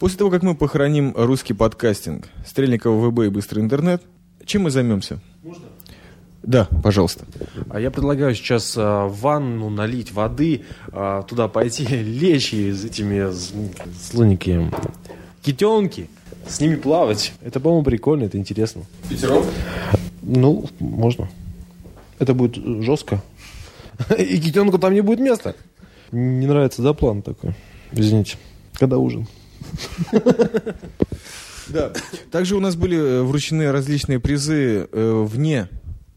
После 0.00 0.18
того, 0.18 0.30
как 0.30 0.42
мы 0.42 0.56
похороним 0.56 1.12
русский 1.16 1.54
подкастинг, 1.54 2.26
Стрельникова 2.44 3.08
ВБ 3.08 3.26
и 3.26 3.28
Быстрый 3.28 3.60
интернет, 3.60 4.02
чем 4.44 4.62
мы 4.62 4.70
займемся? 4.70 5.20
Можно? 5.42 5.66
Да, 6.42 6.68
пожалуйста. 6.82 7.24
А 7.68 7.80
я 7.80 7.90
предлагаю 7.90 8.34
сейчас 8.34 8.74
а, 8.76 9.06
в 9.06 9.20
ванну 9.20 9.70
налить 9.70 10.12
воды, 10.12 10.62
а, 10.92 11.22
туда 11.22 11.48
пойти, 11.48 11.84
лечь 11.86 12.52
и 12.52 12.72
с 12.72 12.84
этими 12.84 13.30
слоники, 14.00 14.70
китенки, 15.42 16.08
с 16.46 16.60
ними 16.60 16.76
плавать. 16.76 17.32
Это, 17.42 17.60
по-моему, 17.60 17.84
прикольно, 17.84 18.24
это 18.24 18.38
интересно. 18.38 18.82
Пятером? 19.08 19.44
Ну, 20.22 20.66
можно. 20.78 21.28
Это 22.18 22.34
будет 22.34 22.56
жестко. 22.84 23.22
И 24.18 24.40
китенку 24.40 24.78
там 24.78 24.94
не 24.94 25.00
будет 25.00 25.20
места. 25.20 25.54
Не 26.12 26.46
нравится, 26.46 26.82
да, 26.82 26.92
план 26.94 27.22
такой? 27.22 27.54
Извините. 27.92 28.36
Когда 28.74 28.98
ужин? 28.98 29.26
Да. 31.70 31.92
Также 32.30 32.56
у 32.56 32.60
нас 32.60 32.76
были 32.76 32.96
э, 32.96 33.22
вручены 33.22 33.70
различные 33.70 34.18
призы 34.18 34.88
э, 34.90 35.26
вне 35.28 35.68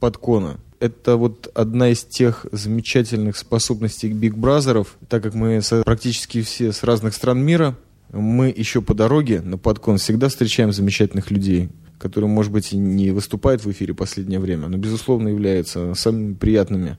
подкона. 0.02 0.58
Это 0.80 1.16
вот 1.16 1.50
одна 1.54 1.90
из 1.90 2.04
тех 2.04 2.48
замечательных 2.52 3.38
способностей 3.38 4.12
Биг 4.12 4.36
Бразеров, 4.36 4.98
так 5.08 5.24
как 5.24 5.36
мы 5.36 5.62
практически 5.86 6.42
все 6.42 6.74
с 6.74 6.84
разных 6.84 7.14
стран 7.14 7.40
мира, 7.40 7.78
мы 8.12 8.54
еще 8.56 8.82
по 8.82 8.94
дороге 8.94 9.42
на 9.42 9.58
подкон 9.58 9.98
всегда 9.98 10.28
встречаем 10.28 10.74
замечательных 10.74 11.30
людей, 11.30 11.70
которые, 12.00 12.30
может 12.30 12.52
быть, 12.52 12.74
и 12.74 12.78
не 12.78 13.12
выступают 13.12 13.64
в 13.64 13.72
эфире 13.72 13.94
последнее 13.94 14.40
время, 14.40 14.68
но, 14.68 14.78
безусловно, 14.78 15.30
являются 15.30 15.94
самыми 15.94 16.34
приятными, 16.34 16.98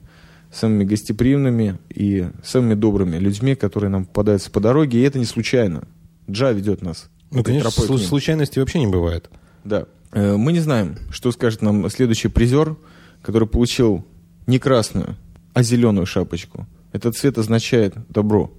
самыми 0.51 0.85
гостеприимными 0.85 1.77
и 1.93 2.29
самыми 2.43 2.75
добрыми 2.75 3.17
людьми, 3.17 3.53
которые 3.55 3.89
нам 3.89 4.05
попадаются 4.05 4.49
по 4.49 4.61
дороге, 4.61 4.99
и 4.99 5.03
это 5.03 5.19
не 5.19 5.25
случайно. 5.25 5.83
Джа 6.31 6.51
ведет 6.51 6.81
нас. 6.81 7.09
Ну, 7.31 7.43
конечно, 7.43 7.69
ним. 7.89 7.97
случайностей 7.99 8.61
вообще 8.61 8.79
не 8.79 8.87
бывает. 8.87 9.29
Да. 9.65 9.87
Э, 10.13 10.37
Мы 10.37 10.53
не 10.53 10.61
знаем, 10.61 10.95
что 11.11 11.31
скажет 11.33 11.61
нам 11.61 11.89
следующий 11.89 12.29
призер, 12.29 12.77
который 13.23 13.47
получил 13.47 14.05
не 14.45 14.59
красную, 14.59 15.15
а 15.53 15.63
зеленую 15.63 16.05
шапочку. 16.05 16.67
Этот 16.91 17.15
цвет 17.15 17.39
означает 17.39 17.95
добро. 18.09 18.51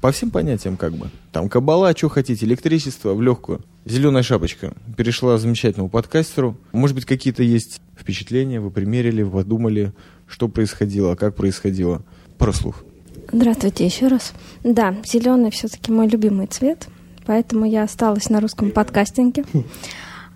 По 0.00 0.12
всем 0.12 0.30
понятиям 0.30 0.76
как 0.76 0.92
бы. 0.92 1.10
Там 1.32 1.48
кабала, 1.48 1.96
что 1.96 2.08
хотите, 2.08 2.46
электричество 2.46 3.14
в 3.14 3.22
легкую. 3.22 3.62
Зеленая 3.86 4.22
шапочка 4.22 4.74
перешла 4.96 5.38
замечательному 5.38 5.88
подкастеру. 5.88 6.56
Может 6.72 6.94
быть, 6.94 7.06
какие-то 7.06 7.42
есть 7.42 7.80
впечатления, 7.98 8.60
вы 8.60 8.70
примерили, 8.70 9.22
вы 9.22 9.42
подумали, 9.42 9.92
что 10.28 10.48
происходило, 10.48 11.16
как 11.16 11.34
происходило. 11.34 12.02
Пару 12.38 12.52
слов. 12.52 12.84
Здравствуйте 13.32 13.84
еще 13.84 14.08
раз. 14.08 14.32
Да, 14.62 14.94
зеленый 15.04 15.50
все-таки 15.50 15.90
мой 15.90 16.06
любимый 16.06 16.46
цвет, 16.46 16.88
поэтому 17.24 17.64
я 17.64 17.82
осталась 17.82 18.28
на 18.28 18.40
русском 18.40 18.70
подкастинге. 18.70 19.44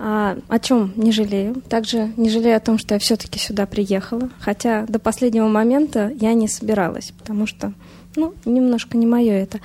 А, 0.03 0.39
о 0.49 0.59
чем 0.59 0.93
не 0.97 1.13
жалею. 1.13 1.57
Также 1.69 2.11
не 2.17 2.31
жалею 2.31 2.57
о 2.57 2.61
том, 2.61 2.79
что 2.79 2.95
я 2.95 2.99
все-таки 2.99 3.39
сюда 3.39 3.67
приехала. 3.67 4.31
Хотя 4.41 4.87
до 4.87 4.99
последнего 4.99 5.47
момента 5.47 6.11
я 6.19 6.33
не 6.33 6.49
собиралась, 6.49 7.13
потому 7.19 7.47
что, 7.47 7.75
ну, 8.17 8.33
немножко 8.47 8.97
не 8.97 9.07
мое 9.07 9.35
это. 9.35 9.61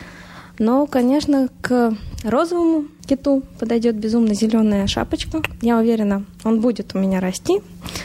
Но, 0.59 0.87
конечно, 0.87 1.49
к 1.61 1.93
розовому 2.23 2.85
киту 3.05 3.43
подойдет 3.59 3.95
безумно 3.97 4.33
зеленая 4.33 4.87
шапочка. 4.87 5.41
Я 5.61 5.77
уверена, 5.77 6.25
он 6.43 6.59
будет 6.59 6.95
у 6.95 6.99
меня 6.99 7.19
расти, 7.19 7.61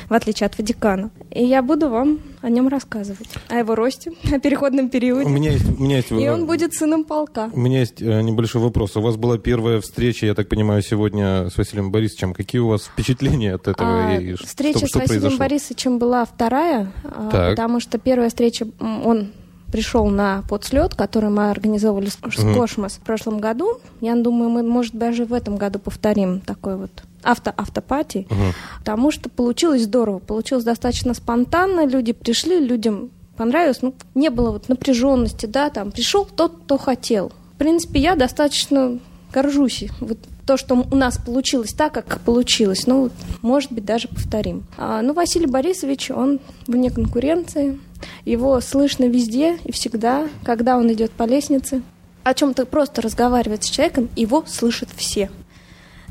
в 0.09 0.15
отличие 0.15 0.47
от 0.47 0.59
Ватикана. 0.59 1.11
И 1.31 1.45
я 1.45 1.63
буду 1.63 1.89
вам 1.89 2.19
о 2.43 2.51
нем 2.51 2.69
рассказывать. 2.69 3.29
О 3.49 3.55
его 3.57 3.75
росте, 3.75 4.13
о 4.33 4.39
переходном 4.39 4.89
периоде. 4.91 5.27
У 5.27 5.29
меня 5.31 5.53
есть, 5.53 5.79
у 5.79 5.83
меня 5.83 5.97
есть, 5.99 6.11
И 6.11 6.15
э, 6.23 6.33
он 6.33 6.47
будет 6.47 6.75
сыном 6.75 7.05
полка. 7.05 7.51
У 7.53 7.61
меня 7.61 7.81
есть 7.81 8.03
э, 8.03 8.21
небольшой 8.23 8.61
вопрос. 8.63 8.97
У 8.97 9.01
вас 9.01 9.17
была 9.17 9.39
первая 9.39 9.81
встреча, 9.81 10.27
я 10.27 10.35
так 10.35 10.49
понимаю, 10.49 10.83
сегодня 10.83 11.49
с 11.51 11.57
Василием 11.57 11.91
Борисовичем. 11.91 12.35
Какие 12.35 12.61
у 12.61 12.69
вас 12.69 12.85
впечатления 12.85 13.55
от 13.55 13.69
этого? 13.69 14.09
А, 14.09 14.17
и 14.17 14.35
встреча 14.35 14.79
что- 14.79 14.87
с 14.87 14.91
что 14.91 14.99
Василием 15.01 15.21
произошло? 15.23 15.39
Борисовичем 15.39 15.99
была 15.99 16.25
вторая, 16.25 16.93
а, 17.05 17.31
Так. 17.31 17.51
потому 17.51 17.81
что 17.81 17.99
первая 17.99 18.29
встреча, 18.29 18.67
он 18.81 19.29
пришел 19.73 20.07
на 20.07 20.43
подслет, 20.49 20.95
который 20.95 21.31
мы 21.31 21.51
организовывали 21.51 22.09
с, 22.09 22.15
с 22.15 22.39
Мгм. 22.43 22.55
Космос 22.55 22.95
в 22.95 23.01
прошлом 23.01 23.39
году. 23.39 23.79
Я 24.01 24.15
думаю, 24.17 24.51
мы, 24.51 24.63
может, 24.63 24.95
даже 24.95 25.25
в 25.25 25.33
этом 25.33 25.57
году 25.57 25.79
повторим 25.79 26.41
такой 26.41 26.77
вот 26.77 26.91
авто 27.23 27.53
автопати, 27.57 28.27
Мгм. 28.31 28.53
потому 28.79 29.11
что 29.11 29.29
получилось 29.29 29.83
здорово, 29.83 30.19
получилось 30.19 30.65
достаточно 30.65 31.13
спонтанно, 31.15 31.87
люди 31.87 32.13
пришли, 32.13 32.59
людям 32.59 33.11
понравилось, 33.37 33.83
ну, 33.83 33.95
не 34.15 34.29
было 34.31 34.51
вот 34.53 34.69
напряженности, 34.69 35.47
да, 35.47 35.71
там, 35.71 35.93
пришел 35.93 36.25
тот, 36.25 36.53
кто 36.65 36.79
хотел. 36.79 37.33
В 37.55 37.59
принципе, 37.59 38.01
я 38.01 38.15
достаточно 38.17 38.99
горжусь. 39.33 39.85
Вот 40.01 40.19
то, 40.47 40.57
что 40.57 40.75
у 40.91 40.97
нас 40.97 41.17
получилось 41.19 41.73
так, 41.73 41.93
как 41.93 42.21
получилось, 42.21 42.87
ну, 42.87 43.11
может 43.43 43.71
быть, 43.71 43.85
даже 43.85 44.09
повторим. 44.09 44.65
А, 44.77 45.01
ну, 45.03 45.13
Василий 45.13 45.47
Борисович, 45.47 46.11
он 46.11 46.41
вне 46.67 46.91
конкуренции, 46.91 47.79
его 48.25 48.61
слышно 48.61 49.05
везде 49.05 49.59
и 49.65 49.73
всегда, 49.73 50.29
когда 50.45 50.77
он 50.77 50.93
идет 50.93 51.11
по 51.11 51.25
лестнице. 51.25 51.83
О 52.23 52.35
чем-то 52.35 52.67
просто 52.67 53.01
разговаривает 53.01 53.65
с 53.65 53.71
человеком, 53.71 54.09
его 54.15 54.45
слышат 54.47 54.89
все. 54.95 55.31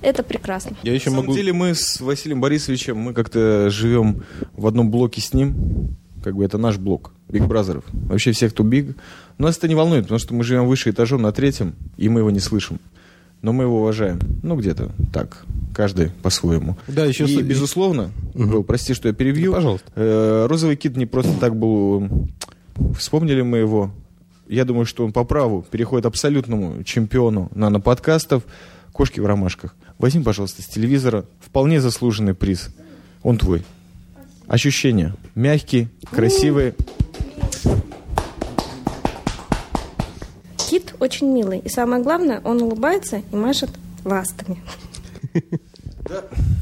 Это 0.01 0.23
прекрасно. 0.23 0.77
Я 0.83 0.93
еще 0.93 1.09
На 1.09 1.17
самом 1.17 1.27
могу... 1.27 1.37
деле 1.37 1.53
мы 1.53 1.75
с 1.75 1.99
Василием 1.99 2.41
Борисовичем, 2.41 2.97
мы 2.97 3.13
как-то 3.13 3.69
живем 3.69 4.23
в 4.53 4.65
одном 4.65 4.89
блоке 4.89 5.21
с 5.21 5.33
ним. 5.33 5.95
Как 6.23 6.35
бы 6.35 6.43
это 6.43 6.57
наш 6.57 6.77
блок, 6.77 7.13
Big 7.29 7.45
Brother 7.45 7.72
ов. 7.72 7.83
Вообще 7.91 8.31
всех, 8.31 8.53
кто 8.53 8.63
Big. 8.63 8.97
Нас 9.37 9.57
это 9.57 9.67
не 9.67 9.75
волнует, 9.75 10.03
потому 10.03 10.19
что 10.19 10.33
мы 10.33 10.43
живем 10.43 10.67
выше 10.67 10.89
этажом 10.89 11.21
на 11.21 11.31
третьем, 11.31 11.75
и 11.95 12.09
мы 12.09 12.21
его 12.21 12.31
не 12.31 12.39
слышим. 12.39 12.79
Но 13.41 13.53
мы 13.53 13.63
его 13.63 13.79
уважаем. 13.81 14.19
Ну, 14.43 14.55
где-то 14.57 14.91
так. 15.13 15.45
Каждый 15.73 16.09
по-своему. 16.23 16.77
Да, 16.87 17.05
еще 17.05 17.23
И, 17.25 17.37
с- 17.37 17.41
безусловно, 17.41 18.11
Мгм. 18.33 18.51
Был, 18.51 18.63
прости, 18.63 18.93
что 18.93 19.07
я 19.07 19.13
перебью. 19.13 19.51
Да, 19.51 19.57
пожалуйста. 19.57 19.91
Э, 19.95 20.45
Розовый 20.49 20.75
кит 20.75 20.97
не 20.97 21.05
просто 21.05 21.31
так 21.39 21.55
был. 21.55 22.03
э, 22.03 22.93
Вспомнили 22.97 23.41
мы 23.41 23.57
его. 23.59 23.91
Я 24.47 24.65
думаю, 24.65 24.85
что 24.85 25.05
он 25.05 25.13
по 25.13 25.23
праву 25.23 25.65
переходит 25.69 26.05
абсолютному 26.05 26.83
чемпиону 26.83 27.49
нано-подкастов 27.53 28.43
«Кошки 28.91 29.19
в 29.19 29.25
ромашках». 29.25 29.75
Возьми, 29.99 30.23
пожалуйста, 30.23 30.61
с 30.61 30.65
телевизора. 30.65 31.25
Вполне 31.39 31.79
заслуженный 31.81 32.33
приз. 32.33 32.69
Он 33.21 33.37
твой. 33.37 33.63
Ощущения. 34.47 35.13
Мягкие, 35.35 35.89
красивые. 36.09 36.73
Очень 40.99 41.27
милый. 41.31 41.59
И 41.59 41.69
самое 41.69 42.01
главное, 42.03 42.41
он 42.43 42.61
улыбается 42.61 43.21
и 43.31 43.35
машет 43.35 43.69
ластами. 44.05 44.57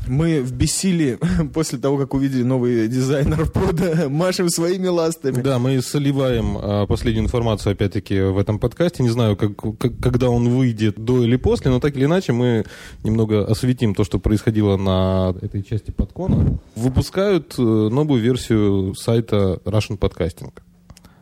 Мы 0.08 0.42
в 0.42 0.52
бессилии 0.52 1.18
после 1.54 1.80
того, 1.80 1.98
как 1.98 2.14
увидели 2.14 2.44
новый 2.44 2.88
дизайнер 2.88 3.50
пода, 3.50 4.10
машем 4.10 4.50
своими 4.50 4.88
ластами. 4.88 5.42
Да, 5.42 5.60
мы 5.60 5.82
сливаем 5.82 6.58
а, 6.58 6.86
последнюю 6.86 7.26
информацию, 7.26 7.74
опять-таки, 7.74 8.20
в 8.22 8.38
этом 8.38 8.60
подкасте. 8.60 9.04
Не 9.04 9.10
знаю, 9.10 9.36
как, 9.38 9.56
как- 9.78 9.98
когда 10.00 10.30
он 10.30 10.50
выйдет, 10.50 10.96
до 11.04 11.24
или 11.24 11.36
после, 11.36 11.72
но 11.72 11.80
так 11.80 11.96
или 11.96 12.06
иначе 12.06 12.34
мы 12.34 12.66
немного 13.04 13.46
осветим 13.46 13.96
то, 13.96 14.04
что 14.04 14.20
происходило 14.20 14.76
на 14.78 15.34
этой 15.42 15.64
части 15.64 15.92
подкона. 15.92 16.60
Выпускают 16.76 17.56
э, 17.58 17.62
новую 17.62 18.22
версию 18.22 18.96
сайта 18.96 19.60
Russian 19.66 19.98
Podcasting. 19.98 20.52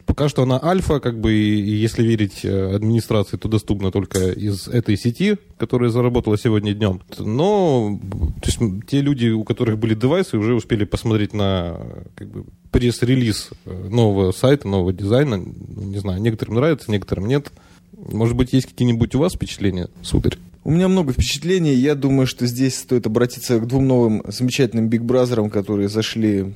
Пока 0.06 0.30
что 0.30 0.44
она 0.44 0.60
альфа, 0.64 1.00
как 1.00 1.20
бы, 1.20 1.34
и, 1.34 1.76
если 1.76 2.04
верить 2.04 2.46
э, 2.46 2.76
администрации, 2.76 3.38
то 3.38 3.48
доступна 3.48 3.92
только 3.92 4.30
из 4.32 4.68
этой 4.68 4.98
сети, 4.98 5.38
которая 5.58 5.90
заработала 5.90 6.38
сегодня 6.38 6.74
днем. 6.74 7.02
Но 7.18 8.00
то 8.42 8.48
есть, 8.48 8.60
те 8.88 9.02
люди, 9.02 9.30
у 9.30 9.44
которых 9.44 9.80
были 9.80 9.96
девайсы, 9.96 10.38
уже 10.38 10.54
успели 10.54 10.86
посмотреть 10.86 11.34
на 11.34 11.80
как 12.16 12.30
бы, 12.30 12.46
пресс-релиз 12.72 13.50
э, 13.66 13.88
нового 13.90 14.32
сайта, 14.32 14.68
нового 14.68 14.94
дизайна. 14.94 15.36
Не 15.36 15.98
знаю, 15.98 16.22
некоторым 16.22 16.56
нравится, 16.56 16.92
некоторым 16.92 17.28
нет. 17.28 17.52
Может 17.98 18.36
быть, 18.36 18.54
есть 18.54 18.68
какие-нибудь 18.68 19.16
у 19.16 19.20
вас 19.20 19.34
впечатления, 19.34 19.90
сударь? 20.04 20.38
У 20.64 20.72
меня 20.72 20.88
много 20.88 21.14
впечатлений. 21.14 21.74
Я 21.74 21.96
думаю, 21.96 22.28
что 22.28 22.46
здесь 22.46 22.78
стоит 22.78 23.08
обратиться 23.08 23.60
к 23.60 23.68
двум 23.68 23.88
новым 23.88 24.24
замечательным 24.28 24.88
Big 24.88 25.02
Brother 25.02 25.35
ам, 25.35 25.50
которые 25.50 25.90
зашли 25.90 26.54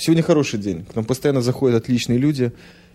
Сегодня 0.00 0.22
хороший 0.22 0.58
день. 0.58 0.86
К 0.86 0.94
нам 0.94 1.04
постоянно 1.04 1.42
заходят 1.42 1.82
отличные 1.82 2.18
люди. 2.18 2.52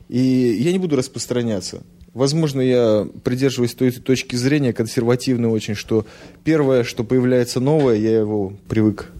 И 0.09 0.19
я 0.19 0.71
не 0.71 0.79
буду 0.79 0.95
распространяться. 0.95 1.83
Возможно, 2.13 2.61
я 2.61 3.07
придерживаюсь 3.23 3.73
той 3.73 3.91
точки 3.91 4.35
зрения, 4.35 4.71
консервативной 4.71 5.49
очень, 5.49 5.75
что 5.75 6.05
первое, 6.43 6.83
что 6.83 7.03
появляется 7.03 7.59
новое, 7.59 7.95
я 7.95 8.19
его 8.19 8.53
привык 8.69 9.11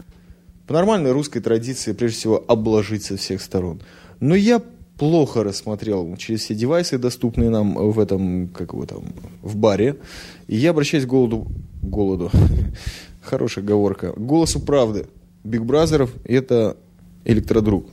по 0.67 0.73
нормальной 0.73 1.11
русской 1.11 1.41
традиции, 1.41 1.93
прежде 1.93 2.17
всего, 2.17 2.43
обложить 2.47 3.03
со 3.03 3.17
всех 3.17 3.41
сторон. 3.41 3.81
Но 4.19 4.35
я 4.35 4.61
плохо 4.97 5.43
рассмотрел 5.43 6.15
через 6.17 6.41
все 6.41 6.55
девайсы, 6.55 6.97
доступные 6.97 7.49
нам 7.49 7.75
в 7.75 7.99
этом, 7.99 8.47
как 8.47 8.73
его 8.73 8.85
там, 8.85 9.03
в 9.41 9.55
баре. 9.55 9.97
И 10.47 10.55
я 10.55 10.71
обращаюсь 10.71 11.05
к 11.05 11.09
голоду, 11.09 11.47
голоду, 11.81 12.31
хорошая 13.21 13.63
оговорка, 13.63 14.13
голосу 14.15 14.59
правды. 14.59 15.07
Big 15.43 15.63
Brother 15.63 16.01
ов– 16.01 16.11
это 16.25 16.77
электродруг. 17.25 17.87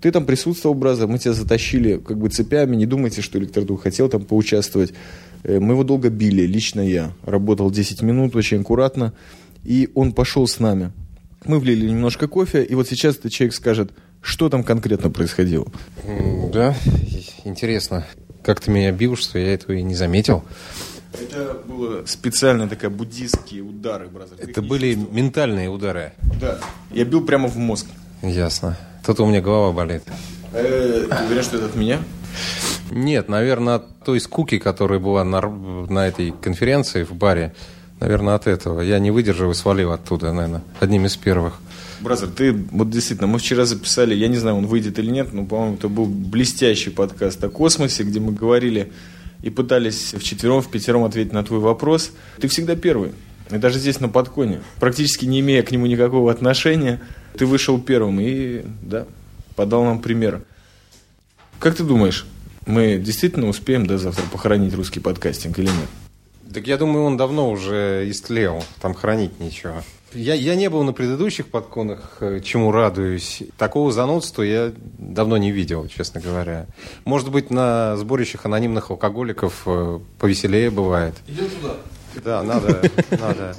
Ты 0.00 0.10
там 0.10 0.26
присутствовал, 0.26 0.74
Brother, 0.74 1.06
мы 1.06 1.18
тебя 1.18 1.32
затащили 1.32 1.96
как 1.98 2.18
бы 2.18 2.28
цепями, 2.28 2.76
не 2.76 2.86
думайте, 2.86 3.22
что 3.22 3.38
электродруг 3.38 3.82
хотел 3.82 4.08
там 4.08 4.24
поучаствовать. 4.24 4.92
Э, 5.42 5.58
мы 5.58 5.74
его 5.74 5.84
долго 5.84 6.10
били, 6.10 6.42
лично 6.42 6.80
я. 6.80 7.12
Работал 7.24 7.70
10 7.70 8.02
минут, 8.02 8.36
очень 8.36 8.60
аккуратно. 8.60 9.12
И 9.64 9.88
он 9.94 10.12
пошел 10.12 10.46
с 10.46 10.60
нами. 10.60 10.92
Мы 11.44 11.58
влили 11.58 11.88
немножко 11.88 12.28
кофе, 12.28 12.64
и 12.64 12.74
вот 12.74 12.88
сейчас 12.88 13.16
этот 13.16 13.32
человек 13.32 13.54
скажет, 13.54 13.92
что 14.20 14.48
там 14.48 14.64
конкретно 14.64 15.10
происходило. 15.10 15.66
Да, 16.52 16.74
интересно. 17.44 18.06
Как 18.42 18.60
ты 18.60 18.70
меня 18.70 18.92
бил, 18.92 19.16
что 19.16 19.38
я 19.38 19.54
этого 19.54 19.72
и 19.72 19.82
не 19.82 19.94
заметил. 19.94 20.44
Это 21.12 21.62
было 21.66 22.04
специально 22.06 22.68
такая 22.68 22.90
буддистские 22.90 23.62
удары, 23.62 24.08
Brother. 24.08 24.36
Это 24.38 24.60
были 24.60 24.94
ментальные 24.94 25.68
удары. 25.68 26.12
Да. 26.40 26.58
Я 26.90 27.04
бил 27.04 27.24
прямо 27.24 27.48
в 27.48 27.56
мозг. 27.56 27.86
Ясно. 28.22 28.76
Тут 29.06 29.20
у 29.20 29.26
меня 29.26 29.40
голова 29.40 29.72
болит. 29.72 30.02
Э, 30.52 31.06
Ты 31.08 31.24
уверен, 31.26 31.42
что 31.44 31.56
это 31.58 31.66
от 31.66 31.76
меня? 31.76 32.00
Нет, 32.90 33.28
наверное, 33.28 33.76
от 33.76 34.04
той 34.04 34.20
скуки, 34.20 34.58
которая 34.58 34.98
была 34.98 35.22
на, 35.22 35.40
на 35.40 36.08
этой 36.08 36.32
конференции 36.32 37.04
в 37.04 37.12
баре. 37.12 37.54
Наверное, 38.00 38.34
от 38.34 38.46
этого. 38.46 38.80
Я 38.80 38.98
не 38.98 39.10
выдержал 39.10 39.50
и 39.52 39.54
свалил 39.54 39.92
оттуда, 39.92 40.32
наверное, 40.32 40.62
одним 40.80 41.06
из 41.06 41.16
первых. 41.16 41.60
Бразер, 42.00 42.28
ты 42.28 42.52
вот 42.52 42.90
действительно, 42.90 43.26
мы 43.26 43.38
вчера 43.38 43.64
записали, 43.64 44.14
я 44.14 44.28
не 44.28 44.36
знаю, 44.36 44.56
он 44.56 44.66
выйдет 44.66 44.98
или 44.98 45.10
нет, 45.10 45.32
но, 45.32 45.46
по-моему, 45.46 45.76
это 45.76 45.88
был 45.88 46.04
блестящий 46.04 46.90
подкаст 46.90 47.42
о 47.42 47.48
космосе, 47.48 48.02
где 48.02 48.20
мы 48.20 48.32
говорили 48.32 48.92
и 49.42 49.48
пытались 49.48 50.14
вчетвером, 50.18 50.60
в 50.60 50.70
пятером 50.70 51.04
ответить 51.04 51.32
на 51.32 51.42
твой 51.42 51.60
вопрос. 51.60 52.10
Ты 52.38 52.48
всегда 52.48 52.76
первый. 52.76 53.12
И 53.50 53.56
даже 53.56 53.78
здесь 53.78 54.00
на 54.00 54.08
подконе, 54.08 54.60
практически 54.80 55.24
не 55.24 55.40
имея 55.40 55.62
к 55.62 55.70
нему 55.70 55.86
никакого 55.86 56.30
отношения, 56.30 57.00
ты 57.36 57.46
вышел 57.46 57.80
первым 57.80 58.20
и, 58.20 58.64
да, 58.82 59.06
подал 59.54 59.84
нам 59.84 60.00
пример. 60.00 60.42
Как 61.58 61.74
ты 61.74 61.84
думаешь, 61.84 62.26
мы 62.66 62.98
действительно 62.98 63.48
успеем 63.48 63.86
до 63.86 63.98
завтра 63.98 64.24
похоронить 64.30 64.74
русский 64.74 65.00
подкастинг 65.00 65.58
или 65.58 65.66
нет? 65.66 65.88
Так 66.52 66.66
я 66.66 66.76
думаю, 66.76 67.04
он 67.04 67.16
давно 67.16 67.50
уже 67.50 68.08
истлел. 68.08 68.62
Там 68.80 68.94
хранить 68.94 69.40
ничего. 69.40 69.82
Я, 70.12 70.34
я 70.34 70.54
не 70.54 70.70
был 70.70 70.82
на 70.84 70.92
предыдущих 70.92 71.48
подконах, 71.48 72.18
э, 72.20 72.40
чему 72.40 72.70
радуюсь. 72.70 73.42
Такого 73.58 73.92
занудства 73.92 74.42
я 74.42 74.72
давно 74.98 75.36
не 75.36 75.50
видел, 75.50 75.88
честно 75.88 76.20
говоря. 76.20 76.66
Может 77.04 77.30
быть, 77.30 77.50
на 77.50 77.96
сборищах 77.96 78.46
анонимных 78.46 78.90
алкоголиков 78.90 79.62
э, 79.66 79.98
повеселее 80.18 80.70
бывает. 80.70 81.14
Идем 81.26 81.50
туда. 81.50 81.74
Да, 82.24 82.42
надо, 82.42 82.90
надо. 83.10 83.54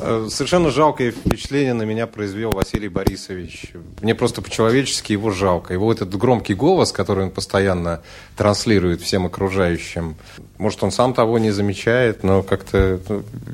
Э, 0.00 0.28
Совершенно 0.30 0.70
жалкое 0.70 1.10
впечатление 1.10 1.74
на 1.74 1.82
меня 1.82 2.06
произвел 2.06 2.52
Василий 2.52 2.88
Борисович. 2.88 3.72
Мне 4.00 4.14
просто 4.14 4.42
по-человечески 4.42 5.12
его 5.12 5.30
жалко. 5.30 5.72
Его 5.72 5.92
этот 5.92 6.14
громкий 6.16 6.54
голос, 6.54 6.92
который 6.92 7.24
он 7.24 7.30
постоянно 7.30 8.02
транслирует 8.36 9.00
всем 9.00 9.26
окружающим, 9.26 10.16
может, 10.58 10.82
он 10.82 10.90
сам 10.90 11.14
того 11.14 11.38
не 11.38 11.52
замечает, 11.52 12.24
но 12.24 12.42
как-то 12.42 13.00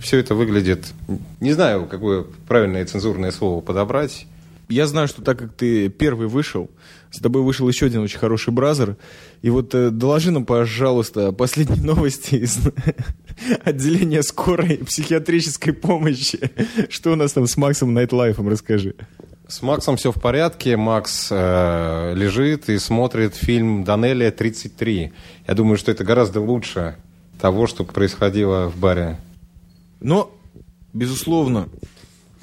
все 0.00 0.18
это 0.18 0.35
выглядит... 0.35 0.87
Не 1.40 1.52
знаю, 1.52 1.87
какое 1.87 2.24
правильное 2.48 2.87
цензурное 2.87 3.30
слово 3.30 3.61
подобрать. 3.61 4.26
Я 4.68 4.87
знаю, 4.87 5.09
что 5.09 5.22
так 5.22 5.38
как 5.38 5.55
ты 5.55 5.88
первый 5.88 6.27
вышел, 6.27 6.70
с 7.11 7.18
тобой 7.18 7.42
вышел 7.42 7.68
еще 7.68 7.87
один 7.87 8.00
очень 8.00 8.18
хороший 8.18 8.53
бразер. 8.53 8.96
И 9.42 9.50
вот 9.50 9.74
э, 9.74 9.90
доложи 9.90 10.31
нам, 10.31 10.44
пожалуйста, 10.44 11.33
последние 11.33 11.83
новости 11.85 12.37
из 12.37 12.59
отделения 13.64 14.22
скорой 14.22 14.79
психиатрической 14.79 15.72
помощи. 15.72 16.50
Что 16.88 17.12
у 17.12 17.16
нас 17.16 17.33
там 17.33 17.46
с 17.46 17.57
Максом 17.57 17.92
Nightlife 17.94 18.35
ом, 18.35 18.48
расскажи. 18.48 18.94
С 19.46 19.61
Максом 19.61 19.96
все 19.96 20.11
в 20.11 20.20
порядке. 20.20 20.77
Макс 20.77 21.29
э, 21.31 22.14
лежит 22.16 22.68
и 22.70 22.79
смотрит 22.79 23.35
фильм 23.35 23.85
Данелия 23.85 24.31
33. 24.31 25.12
Я 25.46 25.55
думаю, 25.55 25.77
что 25.77 25.92
это 25.92 26.05
гораздо 26.05 26.40
лучше 26.40 26.96
того, 27.38 27.66
что 27.66 27.85
происходило 27.85 28.70
в 28.70 28.77
баре. 28.79 29.18
Но, 30.00 30.31
безусловно, 30.94 31.68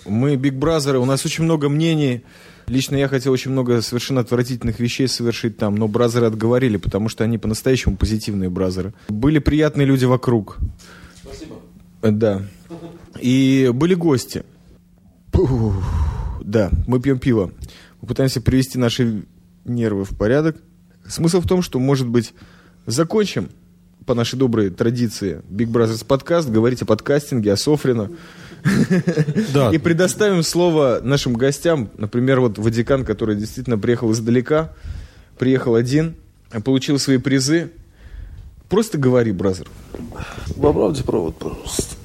мы 0.06 0.36
Big 0.36 0.56
Brother 0.56 0.90
ы, 0.90 1.00
у 1.00 1.06
нас 1.06 1.26
очень 1.26 1.44
много 1.44 1.70
мнений. 1.70 2.24
Лично 2.68 2.96
я 2.96 3.08
хотел 3.08 3.34
очень 3.34 3.52
много 3.52 3.82
совершенно 3.82 4.22
отвратительных 4.22 4.80
вещей 4.80 5.08
совершить 5.08 5.58
там, 5.58 5.76
но 5.76 5.88
brother 5.88 6.23
ы 6.23 6.28
отговорили, 6.28 6.78
потому 6.78 7.10
что 7.10 7.24
они 7.24 7.38
по-настоящему 7.38 7.98
позитивные 7.98 8.50
brother 8.50 8.84
ы. 8.84 8.94
Были 9.10 9.40
приятные 9.40 9.86
люди 9.86 10.06
вокруг. 10.06 10.58
Спасибо. 11.24 11.56
Да. 12.02 12.42
И 13.20 13.70
были 13.74 13.94
гости. 13.94 14.44
Пух. 15.32 15.76
Да, 16.42 16.72
мы 16.88 17.00
пьем 17.02 17.20
пиво. 17.20 17.52
Мы 18.02 18.08
пытаемся 18.08 18.42
привести 18.42 18.78
наши 18.78 19.24
нервы 19.66 20.06
в 20.06 20.18
порядок. 20.18 20.58
Смысл 21.08 21.42
в 21.42 21.48
том, 21.48 21.62
что, 21.62 21.80
может 21.80 22.08
быть, 22.08 22.34
закончим 22.86 23.50
по 24.06 24.16
нашей 24.16 24.38
доброй 24.38 24.70
традиции 24.70 25.42
Big 25.50 25.68
Brothers 25.68 26.06
подкаст, 26.06 26.50
говорить 26.50 26.82
о 26.82 26.86
подкастинге, 26.86 27.54
о 27.54 27.58
Софрино. 27.58 28.10
Да. 29.54 29.72
И 29.72 29.78
предоставим 29.78 30.44
слово 30.44 31.00
нашим 31.02 31.34
гостям. 31.34 31.90
Например, 31.98 32.40
вот 32.40 32.58
Ватикан, 32.58 33.06
который 33.06 33.36
действительно 33.36 33.78
приехал 33.78 34.12
издалека, 34.12 34.74
приехал 35.38 35.76
один, 35.76 36.16
получил 36.64 37.00
свои 37.00 37.18
призы. 37.18 37.72
Просто 38.70 38.98
говори, 38.98 39.32
бразер. 39.32 39.68
Поправьте 40.62 41.04
провод, 41.04 41.38
пожалуйста. 41.38 41.96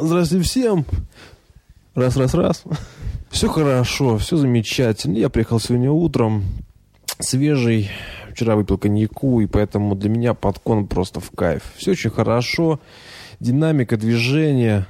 Здравствуйте 0.00 0.44
всем. 0.44 0.86
Раз, 1.94 2.16
раз, 2.16 2.34
раз. 2.34 2.62
Все 3.30 3.48
хорошо, 3.48 4.18
все 4.18 4.36
замечательно. 4.36 5.16
Я 5.18 5.28
приехал 5.28 5.60
сегодня 5.60 5.90
утром, 5.90 6.44
свежий. 7.18 7.90
Вчера 8.32 8.56
выпил 8.56 8.78
коньяку, 8.78 9.40
и 9.40 9.46
поэтому 9.46 9.94
для 9.94 10.08
меня 10.08 10.34
подкон 10.34 10.86
просто 10.86 11.20
в 11.20 11.30
кайф. 11.30 11.62
Все 11.76 11.90
очень 11.92 12.10
хорошо. 12.10 12.80
Динамика 13.40 13.96
движения. 13.96 14.86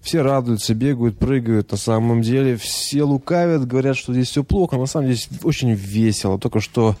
Все 0.00 0.22
радуются, 0.22 0.74
бегают, 0.74 1.18
прыгают. 1.18 1.72
На 1.72 1.76
самом 1.76 2.22
деле 2.22 2.56
все 2.56 3.02
лукавят, 3.02 3.66
говорят, 3.66 3.96
что 3.98 4.14
здесь 4.14 4.30
все 4.30 4.42
плохо. 4.42 4.76
На 4.78 4.86
самом 4.86 5.06
деле 5.08 5.16
здесь 5.18 5.40
очень 5.42 5.72
весело. 5.72 6.38
Только 6.38 6.60
что 6.60 6.96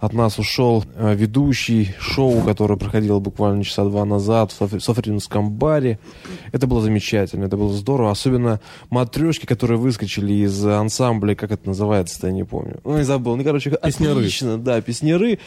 от 0.00 0.12
нас 0.14 0.38
ушел 0.40 0.84
э, 0.96 1.14
ведущий 1.14 1.94
шоу, 2.00 2.42
которое 2.42 2.76
проходило 2.76 3.20
буквально 3.20 3.62
часа 3.62 3.84
два 3.84 4.04
назад 4.04 4.52
в 4.58 4.80
Софринском 4.80 5.52
баре. 5.52 6.00
Это 6.50 6.66
было 6.66 6.82
замечательно, 6.82 7.44
это 7.44 7.56
было 7.56 7.72
здорово. 7.72 8.10
Особенно 8.10 8.60
матрешки, 8.90 9.46
которые 9.46 9.78
выскочили 9.78 10.34
из 10.44 10.66
ансамбля, 10.66 11.36
как 11.36 11.52
это 11.52 11.68
называется-то, 11.68 12.26
я 12.26 12.32
не 12.32 12.42
помню. 12.44 12.80
Ну, 12.84 12.98
не 12.98 13.04
забыл. 13.04 13.36
Ну, 13.36 13.44
короче, 13.44 13.70
Песняры. 13.70 14.18
отлично, 14.18 14.58
да, 14.58 14.80
песняры. 14.80 15.38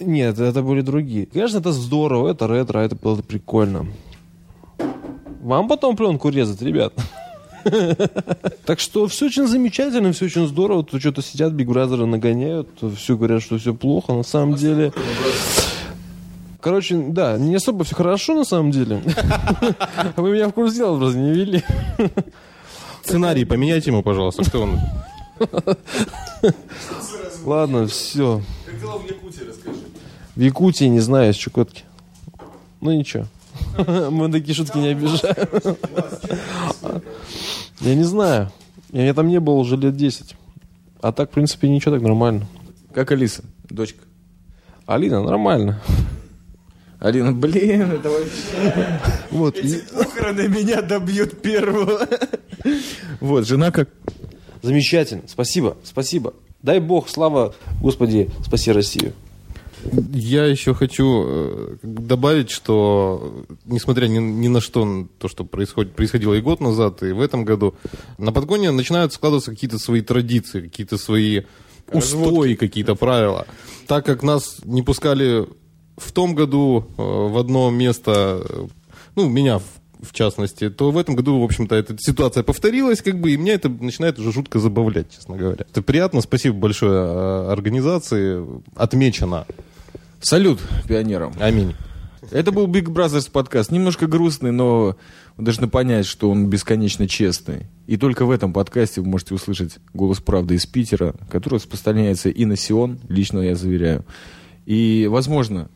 Нет, 0.00 0.38
это 0.38 0.62
были 0.62 0.80
другие. 0.80 1.26
Конечно, 1.26 1.58
это 1.58 1.72
здорово, 1.72 2.30
это 2.30 2.46
ретро, 2.46 2.80
это 2.80 2.96
было 2.96 3.20
прикольно. 3.22 3.86
Вам 5.40 5.68
потом 5.68 5.96
пленку 5.96 6.28
резать, 6.28 6.62
ребят. 6.62 6.92
Так 8.64 8.80
что 8.80 9.06
все 9.06 9.26
очень 9.26 9.46
замечательно, 9.46 10.12
все 10.12 10.26
очень 10.26 10.46
здорово. 10.46 10.84
Тут 10.84 11.00
что-то 11.00 11.22
сидят, 11.22 11.52
Биг 11.52 11.68
Бразеры 11.68 12.06
нагоняют, 12.06 12.68
все 12.96 13.16
говорят, 13.16 13.42
что 13.42 13.58
все 13.58 13.74
плохо. 13.74 14.14
На 14.14 14.22
самом 14.22 14.54
деле... 14.54 14.92
Короче, 16.60 16.96
да, 16.96 17.38
не 17.38 17.54
особо 17.54 17.84
все 17.84 17.94
хорошо 17.94 18.34
на 18.34 18.44
самом 18.44 18.70
деле. 18.70 19.02
Вы 20.16 20.32
меня 20.32 20.48
в 20.48 20.52
курс 20.52 20.74
дела 20.74 20.96
просто 20.98 21.18
не 21.18 21.32
вели. 21.32 21.62
Сценарий 23.02 23.44
поменяйте 23.44 23.90
ему, 23.90 24.02
пожалуйста. 24.02 24.44
Что 24.44 24.62
он? 24.62 24.78
Ладно, 27.44 27.86
все. 27.86 28.42
В 30.36 30.40
Якутии, 30.40 30.84
не 30.84 31.00
знаю, 31.00 31.32
из 31.32 31.36
Чукотки. 31.36 31.84
Ну 32.80 32.92
ничего. 32.92 33.26
Мы 34.10 34.30
такие 34.30 34.54
шутки 34.54 34.78
не 34.78 34.88
обижаем. 34.88 35.48
Я 37.80 37.94
не 37.94 38.04
знаю. 38.04 38.50
Я 38.92 39.14
там 39.14 39.28
не 39.28 39.40
был 39.40 39.58
уже 39.58 39.76
лет 39.76 39.96
10. 39.96 40.36
А 41.00 41.12
так, 41.12 41.30
в 41.30 41.34
принципе, 41.34 41.68
ничего, 41.68 41.94
так 41.94 42.02
нормально. 42.02 42.46
Как 42.92 43.10
Алиса, 43.12 43.42
дочка. 43.68 44.00
Алина, 44.86 45.22
нормально. 45.22 45.80
Алина, 46.98 47.32
блин, 47.32 47.92
это 47.92 48.10
вообще... 48.10 49.00
Вот. 49.30 49.56
Эти 49.56 49.82
похороны 49.94 50.48
меня 50.48 50.82
добьют 50.82 51.40
первого. 51.40 52.06
Вот, 53.20 53.46
жена 53.46 53.70
как... 53.70 53.88
Замечательно. 54.62 55.22
Спасибо, 55.26 55.78
спасибо. 55.84 56.34
Дай 56.62 56.78
Бог, 56.80 57.08
слава 57.08 57.54
Господи, 57.80 58.30
спаси 58.44 58.72
Россию. 58.72 59.12
Я 60.12 60.44
еще 60.44 60.74
хочу 60.74 61.24
э, 61.26 61.76
добавить, 61.82 62.50
что 62.50 63.46
несмотря 63.64 64.08
ни, 64.08 64.18
ни 64.18 64.48
на 64.48 64.60
что, 64.60 65.06
то, 65.18 65.26
что 65.26 65.44
происходит, 65.44 65.94
происходило 65.94 66.34
и 66.34 66.42
год 66.42 66.60
назад, 66.60 67.02
и 67.02 67.12
в 67.12 67.20
этом 67.20 67.46
году, 67.46 67.74
на 68.18 68.30
подгоне 68.30 68.72
начинают 68.72 69.14
складываться 69.14 69.52
какие-то 69.52 69.78
свои 69.78 70.02
традиции, 70.02 70.60
какие-то 70.60 70.98
свои 70.98 71.42
устои, 71.92 72.54
какие-то 72.54 72.94
правила. 72.94 73.46
Так 73.86 74.04
как 74.04 74.22
нас 74.22 74.58
не 74.64 74.82
пускали 74.82 75.46
в 75.96 76.12
том 76.12 76.34
году 76.34 76.86
э, 76.98 77.02
в 77.02 77.38
одно 77.38 77.70
место, 77.70 78.42
э, 78.46 78.66
ну, 79.16 79.30
меня 79.30 79.60
в 79.60 79.79
в 80.02 80.12
частности, 80.12 80.70
то 80.70 80.90
в 80.90 80.98
этом 80.98 81.14
году, 81.14 81.40
в 81.40 81.44
общем-то, 81.44 81.74
эта 81.74 81.96
ситуация 81.98 82.42
повторилась, 82.42 83.02
как 83.02 83.20
бы, 83.20 83.32
и 83.32 83.36
меня 83.36 83.54
это 83.54 83.68
начинает 83.68 84.18
уже 84.18 84.32
жутко 84.32 84.58
забавлять, 84.58 85.12
честно 85.14 85.36
говоря. 85.36 85.64
Это 85.68 85.82
приятно, 85.82 86.20
спасибо 86.20 86.56
большое 86.56 86.92
э, 86.92 87.52
организации, 87.52 88.44
отмечено. 88.74 89.46
Салют 90.20 90.60
пионерам. 90.86 91.32
Аминь. 91.40 91.74
Это 92.30 92.52
был 92.52 92.66
Big 92.66 92.84
Brothers 92.84 93.30
подкаст. 93.30 93.72
Немножко 93.72 94.06
грустный, 94.06 94.52
но 94.52 94.96
вы 95.36 95.44
должны 95.44 95.68
понять, 95.68 96.06
что 96.06 96.30
он 96.30 96.48
бесконечно 96.48 97.08
честный. 97.08 97.66
И 97.86 97.96
только 97.96 98.24
в 98.24 98.30
этом 98.30 98.52
подкасте 98.52 99.00
вы 99.00 99.08
можете 99.08 99.34
услышать 99.34 99.78
голос 99.94 100.20
правды 100.20 100.54
из 100.54 100.66
Питера, 100.66 101.14
который 101.30 101.54
распространяется 101.56 102.28
и 102.28 102.44
на 102.44 102.56
Сион, 102.56 103.00
лично 103.08 103.40
я 103.40 103.56
заверяю. 103.56 104.04
И, 104.66 105.08
возможно, 105.10 105.68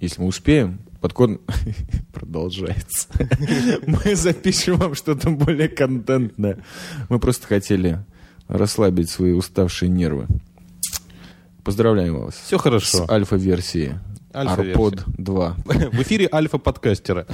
если 0.00 0.20
мы 0.20 0.28
успеем, 0.28 0.80
Подкон 1.02 1.40
продолжается. 2.12 3.08
Мы 3.86 4.14
запишем 4.14 4.76
вам 4.76 4.94
что-то 4.94 5.30
более 5.30 5.68
контентное. 5.68 6.62
Мы 7.08 7.18
просто 7.18 7.48
хотели 7.48 8.04
расслабить 8.46 9.10
свои 9.10 9.32
уставшие 9.32 9.88
нервы. 9.88 10.28
Поздравляем 11.64 12.20
вас. 12.20 12.36
Все 12.36 12.56
хорошо. 12.56 13.04
С 13.04 13.10
альфа-версией. 13.10 13.94
Альфа-версия. 14.32 14.72
Арпод 14.72 15.04
2. 15.18 15.56
В 15.64 16.02
эфире 16.02 16.28
альфа-подкастера. 16.32 17.26